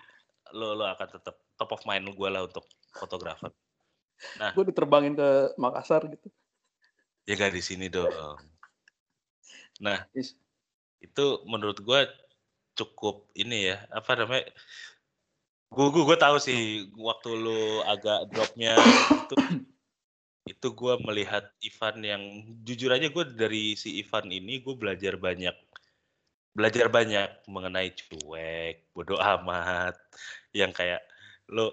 [0.53, 3.49] lo lo akan tetap top of mind gue lah untuk fotografer.
[4.36, 6.28] Nah, gue diterbangin ke Makassar gitu.
[7.24, 8.10] Ya gak di sini dong.
[9.80, 10.36] Nah, Is.
[11.00, 12.00] itu menurut gue
[12.76, 14.48] cukup ini ya, apa namanya?
[15.70, 18.74] Gue gue gue tahu sih waktu lu agak dropnya
[19.28, 19.36] itu
[20.50, 22.22] itu gue melihat Ivan yang
[22.66, 25.54] jujur aja gue dari si Ivan ini gue belajar banyak
[26.50, 29.94] belajar banyak mengenai cuek bodoh amat
[30.50, 31.06] yang kayak
[31.46, 31.70] lo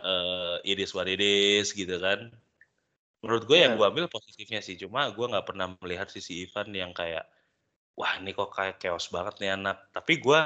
[0.00, 2.32] uh, it is what it is gitu kan
[3.24, 3.70] menurut gue yeah.
[3.70, 3.80] yang iya.
[3.80, 7.24] gue ambil positifnya sih cuma gue nggak pernah melihat sisi Ivan yang kayak
[7.94, 10.40] wah ini kok kayak chaos banget nih anak tapi gue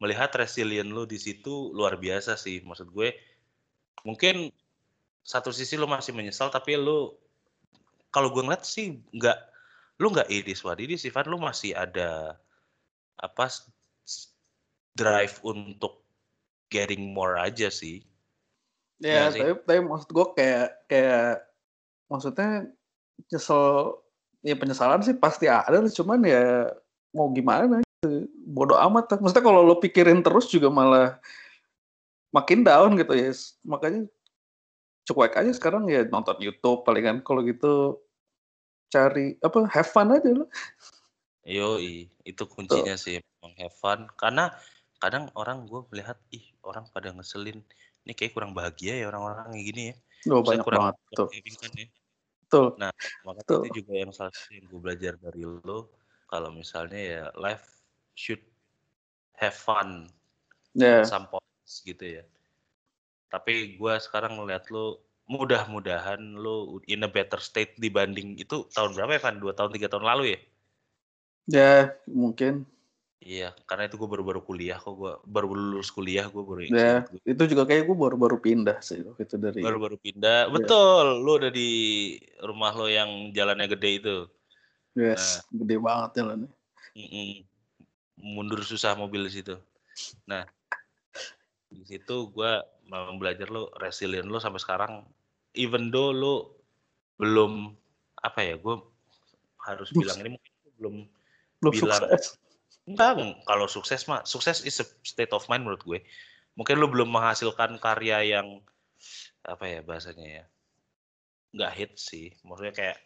[0.00, 3.12] melihat resilient lo di situ luar biasa sih maksud gue
[4.02, 4.48] mungkin
[5.20, 7.12] satu sisi lu masih menyesal tapi lu
[8.10, 9.38] kalau gue ngeliat sih nggak
[10.00, 12.40] lu nggak idis wadidis Ivan lu masih ada
[13.20, 13.46] apa
[14.96, 16.00] drive untuk
[16.72, 18.02] getting more aja sih
[19.00, 21.44] ya, ya tapi, tapi maksud gue kayak kayak
[22.06, 22.68] maksudnya
[23.28, 23.96] nyesel
[24.40, 26.68] ya penyesalan sih pasti ada cuman ya
[27.12, 28.28] mau gimana gitu.
[28.48, 31.20] bodoh amat maksudnya kalau lo pikirin terus juga malah
[32.32, 33.32] makin down gitu ya
[33.66, 34.06] makanya
[35.04, 37.98] cuek aja sekarang ya nonton YouTube paling kan kalau gitu
[38.90, 40.46] cari apa have fun aja lo.
[41.46, 43.00] Yo, itu kuncinya Tuh.
[43.00, 43.16] sih
[43.58, 44.54] have fun karena
[45.00, 47.64] kadang orang gue melihat ih orang pada ngeselin
[48.10, 49.94] ini kayak kurang bahagia ya orang-orang kayak gini ya.
[50.34, 50.96] Oh, banyak kurang banget.
[51.14, 51.28] Tuh.
[51.30, 51.86] Kan ya.
[52.50, 52.68] Tuh.
[52.74, 52.90] Nah,
[53.22, 53.62] makanya Tuh.
[53.70, 55.94] itu juga yang salah satu yang gue belajar dari lo
[56.26, 57.86] kalau misalnya ya life
[58.18, 58.42] should
[59.38, 60.10] have fun.
[60.74, 61.06] Yeah.
[61.06, 62.24] Some points gitu ya
[63.30, 64.98] tapi gue sekarang ngeliat lu
[65.30, 69.86] mudah-mudahan lu in a better state dibanding itu tahun berapa ya kan dua tahun tiga
[69.86, 70.40] tahun lalu ya
[71.46, 71.74] ya
[72.10, 72.66] mungkin
[73.20, 77.42] iya karena itu gue baru-baru kuliah kok gue baru lulus kuliah gue baru ya itu
[77.52, 80.52] juga kayak gue baru-baru pindah sih itu dari baru-baru pindah ya.
[80.52, 81.70] betul lu udah di
[82.40, 84.16] rumah lo yang jalannya gede itu
[84.96, 86.50] yes nah, gede banget jalannya
[86.96, 87.30] mm -mm.
[88.24, 89.56] mundur susah mobil di situ
[90.24, 90.48] nah
[91.68, 92.52] di situ gue
[92.88, 94.92] mau belajar lo resilient lo sampai sekarang
[95.52, 96.56] even though lo
[97.20, 97.76] belum
[98.24, 98.80] apa ya gue
[99.60, 100.08] harus Bus.
[100.08, 100.94] bilang ini mungkin belum,
[101.60, 102.40] belum bilang sukses.
[102.90, 106.02] Enggak kalau sukses mah sukses is a state of mind menurut gue
[106.58, 108.60] mungkin lo belum menghasilkan karya yang
[109.46, 110.44] apa ya bahasanya ya
[111.54, 112.30] nggak hit sih.
[112.46, 112.98] Maksudnya kayak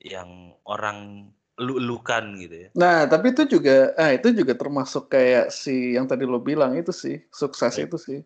[0.00, 1.28] yang orang
[1.58, 2.68] lu-lukan gitu ya.
[2.78, 6.94] Nah, tapi itu juga, ah itu juga termasuk kayak si yang tadi lo bilang itu
[6.94, 7.90] sih sukses Iya.
[7.90, 8.18] itu sih.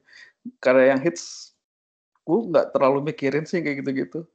[0.61, 1.57] Karena yang hits,
[2.29, 4.29] gue nggak terlalu mikirin sih kayak gitu-gitu.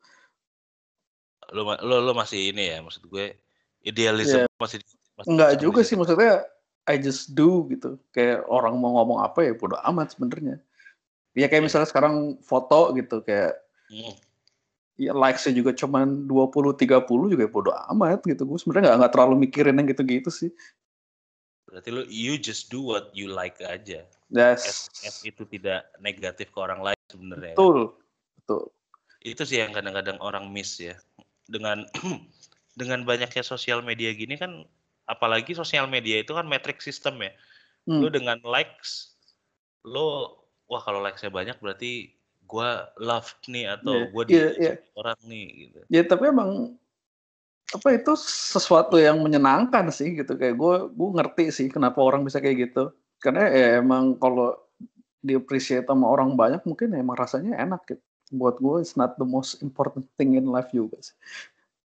[1.54, 3.38] Lo, lo, lo masih ini ya, maksud gue
[3.86, 4.82] idealisme masih,
[5.18, 6.46] masih Enggak juga sih maksudnya
[6.88, 8.00] I just do gitu.
[8.16, 10.62] Kayak orang mau ngomong apa ya bodo amat sebenarnya.
[11.36, 11.68] Ya kayak Iya.
[11.68, 13.58] misalnya sekarang foto gitu kayak
[13.88, 14.12] Hmm.
[15.00, 18.44] ya likes-nya juga cuman 20 30 juga bodo amat gitu.
[18.48, 20.52] Gue sebenarnya nggak nggak terlalu mikirin yang gitu-gitu sih.
[21.68, 24.08] Berarti lo you just do what you like aja.
[24.32, 24.64] Yes.
[24.64, 27.56] As, as itu tidak negatif ke orang lain sebenarnya.
[27.56, 27.96] Betul.
[28.44, 28.64] Betul.
[29.24, 30.96] Itu sih yang kadang-kadang orang miss ya.
[31.48, 31.84] Dengan
[32.80, 34.64] dengan banyaknya sosial media gini kan
[35.08, 37.32] apalagi sosial media itu kan metric system ya.
[37.88, 38.04] Hmm.
[38.04, 39.16] Lo dengan likes
[39.88, 40.36] lo
[40.68, 42.12] wah kalau likes-nya banyak berarti
[42.44, 44.74] gua love nih atau Iya, gua iya, di iya.
[45.00, 45.80] orang nih gitu.
[45.88, 46.76] Ya tapi emang
[47.68, 48.16] apa itu
[48.56, 52.96] sesuatu yang menyenangkan sih gitu kayak gue gue ngerti sih kenapa orang bisa kayak gitu
[53.20, 54.56] karena ya emang kalau
[55.20, 59.20] di appreciate sama orang banyak mungkin ya emang rasanya enak gitu buat gue it's not
[59.20, 61.16] the most important thing in life juga sih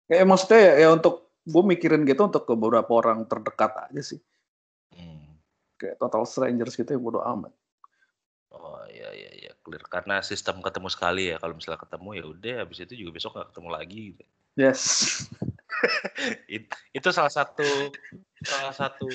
[0.07, 4.21] kayak maksudnya ya, ya untuk gue mikirin gitu untuk ke beberapa orang terdekat aja sih
[4.93, 5.41] Hmm.
[5.81, 7.51] kayak total strangers gitu ya bodo amat
[8.53, 12.55] Oh iya iya iya clear karena sistem ketemu sekali ya kalau misalnya ketemu ya udah
[12.61, 14.25] habis itu juga besok nggak ketemu lagi gitu.
[14.61, 14.83] yes
[16.53, 17.97] It- itu salah satu
[18.45, 19.09] salah satu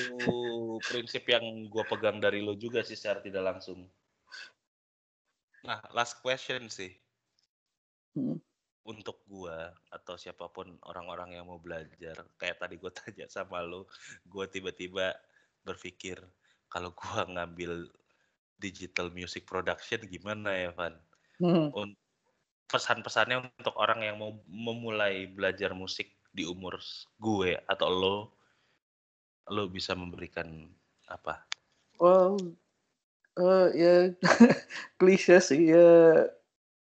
[0.89, 3.85] prinsip yang gue pegang dari lo juga sih secara tidak langsung.
[5.61, 6.97] Nah, last question sih
[8.17, 8.41] Hmm.
[8.87, 12.23] Untuk gua atau siapa pun orang-orang yang mau belajar.
[12.39, 13.91] Kayak tadi gue tanya sama lo,
[14.23, 15.11] gue tiba-tiba
[15.67, 16.23] berpikir
[16.71, 17.91] kalau gua ngambil
[18.57, 20.95] digital music production gimana ya, Van?
[21.37, 21.69] Hmm.
[21.75, 21.99] Un-
[22.67, 26.77] pesan-pesannya untuk orang yang mau memulai belajar musik di umur
[27.17, 28.17] gue atau lo
[29.47, 30.67] lo bisa memberikan
[31.07, 31.47] apa
[32.03, 32.35] well
[33.39, 33.95] eh ya
[34.99, 36.27] klise sih ya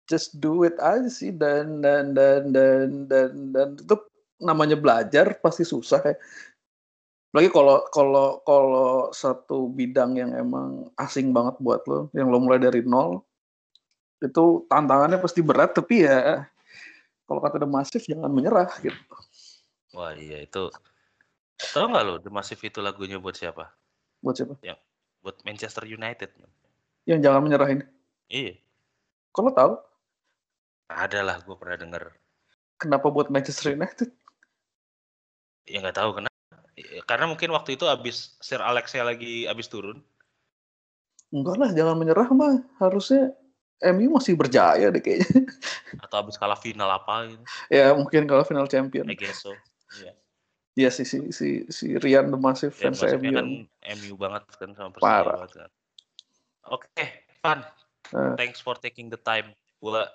[0.10, 3.96] just do it aja sih dan dan dan dan dan dan itu
[4.42, 6.16] namanya belajar pasti susah ya.
[7.30, 12.58] Lagi kalau kalau kalau satu bidang yang emang asing banget buat lo, yang lo mulai
[12.58, 13.22] dari nol,
[14.18, 15.78] itu tantangannya pasti berat.
[15.78, 16.50] Tapi ya
[17.30, 18.98] kalau kata The Massive jangan menyerah gitu.
[19.94, 20.74] wah iya itu
[21.70, 23.70] tau nggak lo The Massive itu lagunya buat siapa
[24.26, 24.58] Buat siapa?
[25.20, 26.32] buat Manchester United.
[27.06, 27.86] Yang jangan menyerah ini.
[28.32, 28.58] iya
[29.30, 29.74] Kalau tahu
[30.90, 32.04] ada lah gue pernah denger
[32.76, 34.10] kenapa buat Manchester United?
[35.64, 36.28] ya nggak tahu kenapa
[36.80, 40.00] Ya, karena mungkin waktu itu abis Sir Alexnya lagi abis turun
[41.30, 42.58] Enggak lah, jangan menyerah mah.
[42.80, 43.36] Harusnya
[43.86, 45.44] MU masih berjaya deh kayaknya.
[46.08, 49.06] atau abis kalah final apa gitu ya mungkin kalau final champion.
[49.06, 49.54] I guess so
[49.94, 50.16] iya
[50.74, 53.30] Iya sih si si si Rian the Massive Ya, fans MU.
[53.30, 53.48] kan
[54.00, 55.44] MU banget kan sama Persija Parah.
[55.46, 55.70] kan.
[56.66, 57.06] Oke,
[57.44, 57.60] Van,
[58.10, 58.34] Eh.
[58.40, 59.52] thanks for taking the time.
[59.78, 60.08] Gua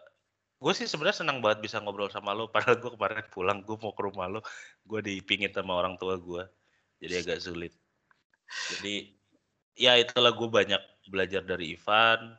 [0.64, 2.48] gue sih sebenarnya senang banget bisa ngobrol sama lo.
[2.48, 4.40] Padahal gue kemarin pulang, gue mau ke rumah lo,
[4.88, 6.40] gue dipingit sama orang tua gue,
[7.04, 7.76] jadi agak sulit.
[8.72, 9.12] Jadi
[9.76, 10.80] ya itulah gue banyak
[11.12, 12.32] belajar dari Ivan,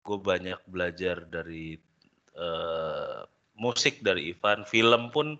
[0.00, 1.76] gue banyak belajar dari
[2.32, 3.20] eh,
[3.60, 5.36] musik dari Ivan, film pun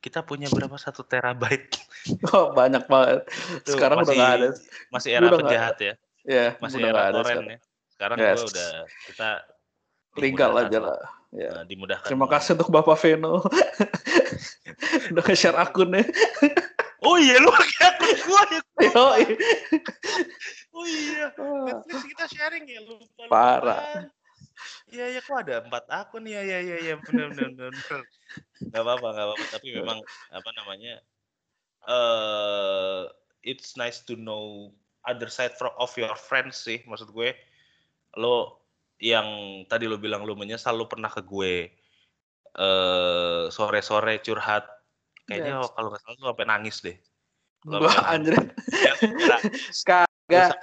[0.00, 1.80] kita punya berapa satu terabyte.
[2.32, 3.28] Oh, banyak banget.
[3.68, 4.48] Sekarang udah masih- nggak ada.
[4.88, 5.94] Masih era Udah penjahat ya.
[6.24, 7.44] Ya, masih udah era torrent sekarang.
[7.44, 7.58] ya.
[7.92, 8.32] Sekarang Yes.
[8.32, 8.70] gue udah
[9.04, 9.28] kita
[10.16, 11.19] Legal dimudahkan aja lah.
[11.30, 11.62] Ya.
[11.62, 12.10] Nah, dimudahkan.
[12.10, 13.38] Terima kasih untuk Bapak Veno.
[15.14, 16.02] udah nge-share akunnya.
[17.00, 18.60] Oh iya lu pakai akun gue ya.
[18.92, 19.06] Yo,
[20.70, 21.26] Oh iya.
[21.64, 23.06] Netflix kita sharing ya lupa.
[23.06, 23.24] lupa.
[23.30, 24.10] Parah.
[24.90, 28.00] Iya iya kok ada empat akun ya ya ya ya benar benar benar.
[28.68, 29.98] Gak apa-apa gak apa-apa tapi memang
[30.34, 30.94] apa namanya
[31.88, 33.02] eh
[33.40, 34.68] it's nice to know
[35.08, 37.32] other side from of your friends sih maksud gue
[38.20, 38.59] lo
[39.00, 39.26] yang
[39.64, 41.72] tadi lo bilang lo menyesal lo pernah ke gue
[42.50, 44.68] eh sore-sore curhat
[45.24, 45.72] kayaknya Yes.
[45.72, 46.96] kalau nggak salah lo sampai nangis deh
[47.68, 48.34] Lo Gua sampai anjir.
[48.72, 49.40] Ya, enggak.
[49.88, 50.56] Kagak.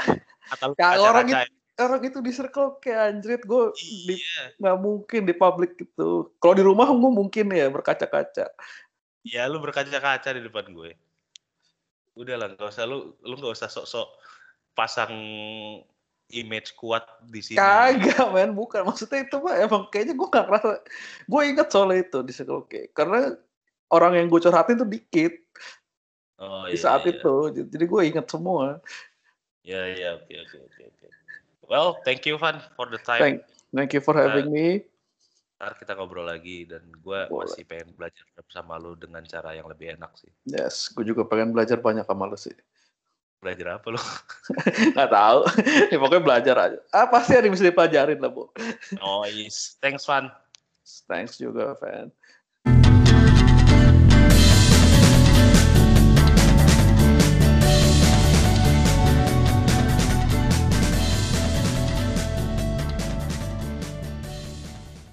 [0.48, 1.54] Kagak, orang kaca-kacain.
[1.78, 3.70] Orang itu di circle kayak anjrit gue
[4.10, 6.34] iya nggak mungkin di publik gitu.
[6.42, 8.50] Kalau di rumah gue mungkin ya berkaca-kaca.
[9.28, 10.96] ya lu berkaca-kaca di depan gue
[12.18, 14.10] udah lah nggak usah lu lu nggak usah sok-sok
[14.72, 15.14] pasang
[16.32, 18.84] image kuat di sini Kagak men, bukan.
[18.84, 20.70] Maksudnya itu mah emang kayaknya gue gak ngerasa.
[21.24, 22.92] Gue inget soal itu di Circle K.
[22.92, 23.32] Karena
[23.92, 25.34] orang yang gue curhatin tuh dikit
[26.44, 27.16] oh, di iya, saat iya.
[27.16, 27.36] itu.
[27.72, 28.84] Jadi gue inget semua.
[29.68, 31.08] ya ya oke oke oke oke
[31.68, 33.38] well thank you Van for the time Thank,
[33.76, 34.88] thank you for having me.
[35.60, 39.98] ntar kita ngobrol lagi dan gue masih pengen belajar sama lu dengan cara yang lebih
[39.98, 40.30] enak sih.
[40.46, 42.54] Yes, gue juga pengen belajar banyak sama lu sih.
[43.38, 44.02] Belajar apa lu?
[44.98, 45.40] Gak tahu.
[45.94, 46.80] ya, pokoknya belajar aja.
[46.90, 48.50] Ah pasti ada yang bisa dipelajarin lah bu.
[49.02, 50.34] Oh is, thanks Van.
[51.06, 52.10] Thanks juga Van.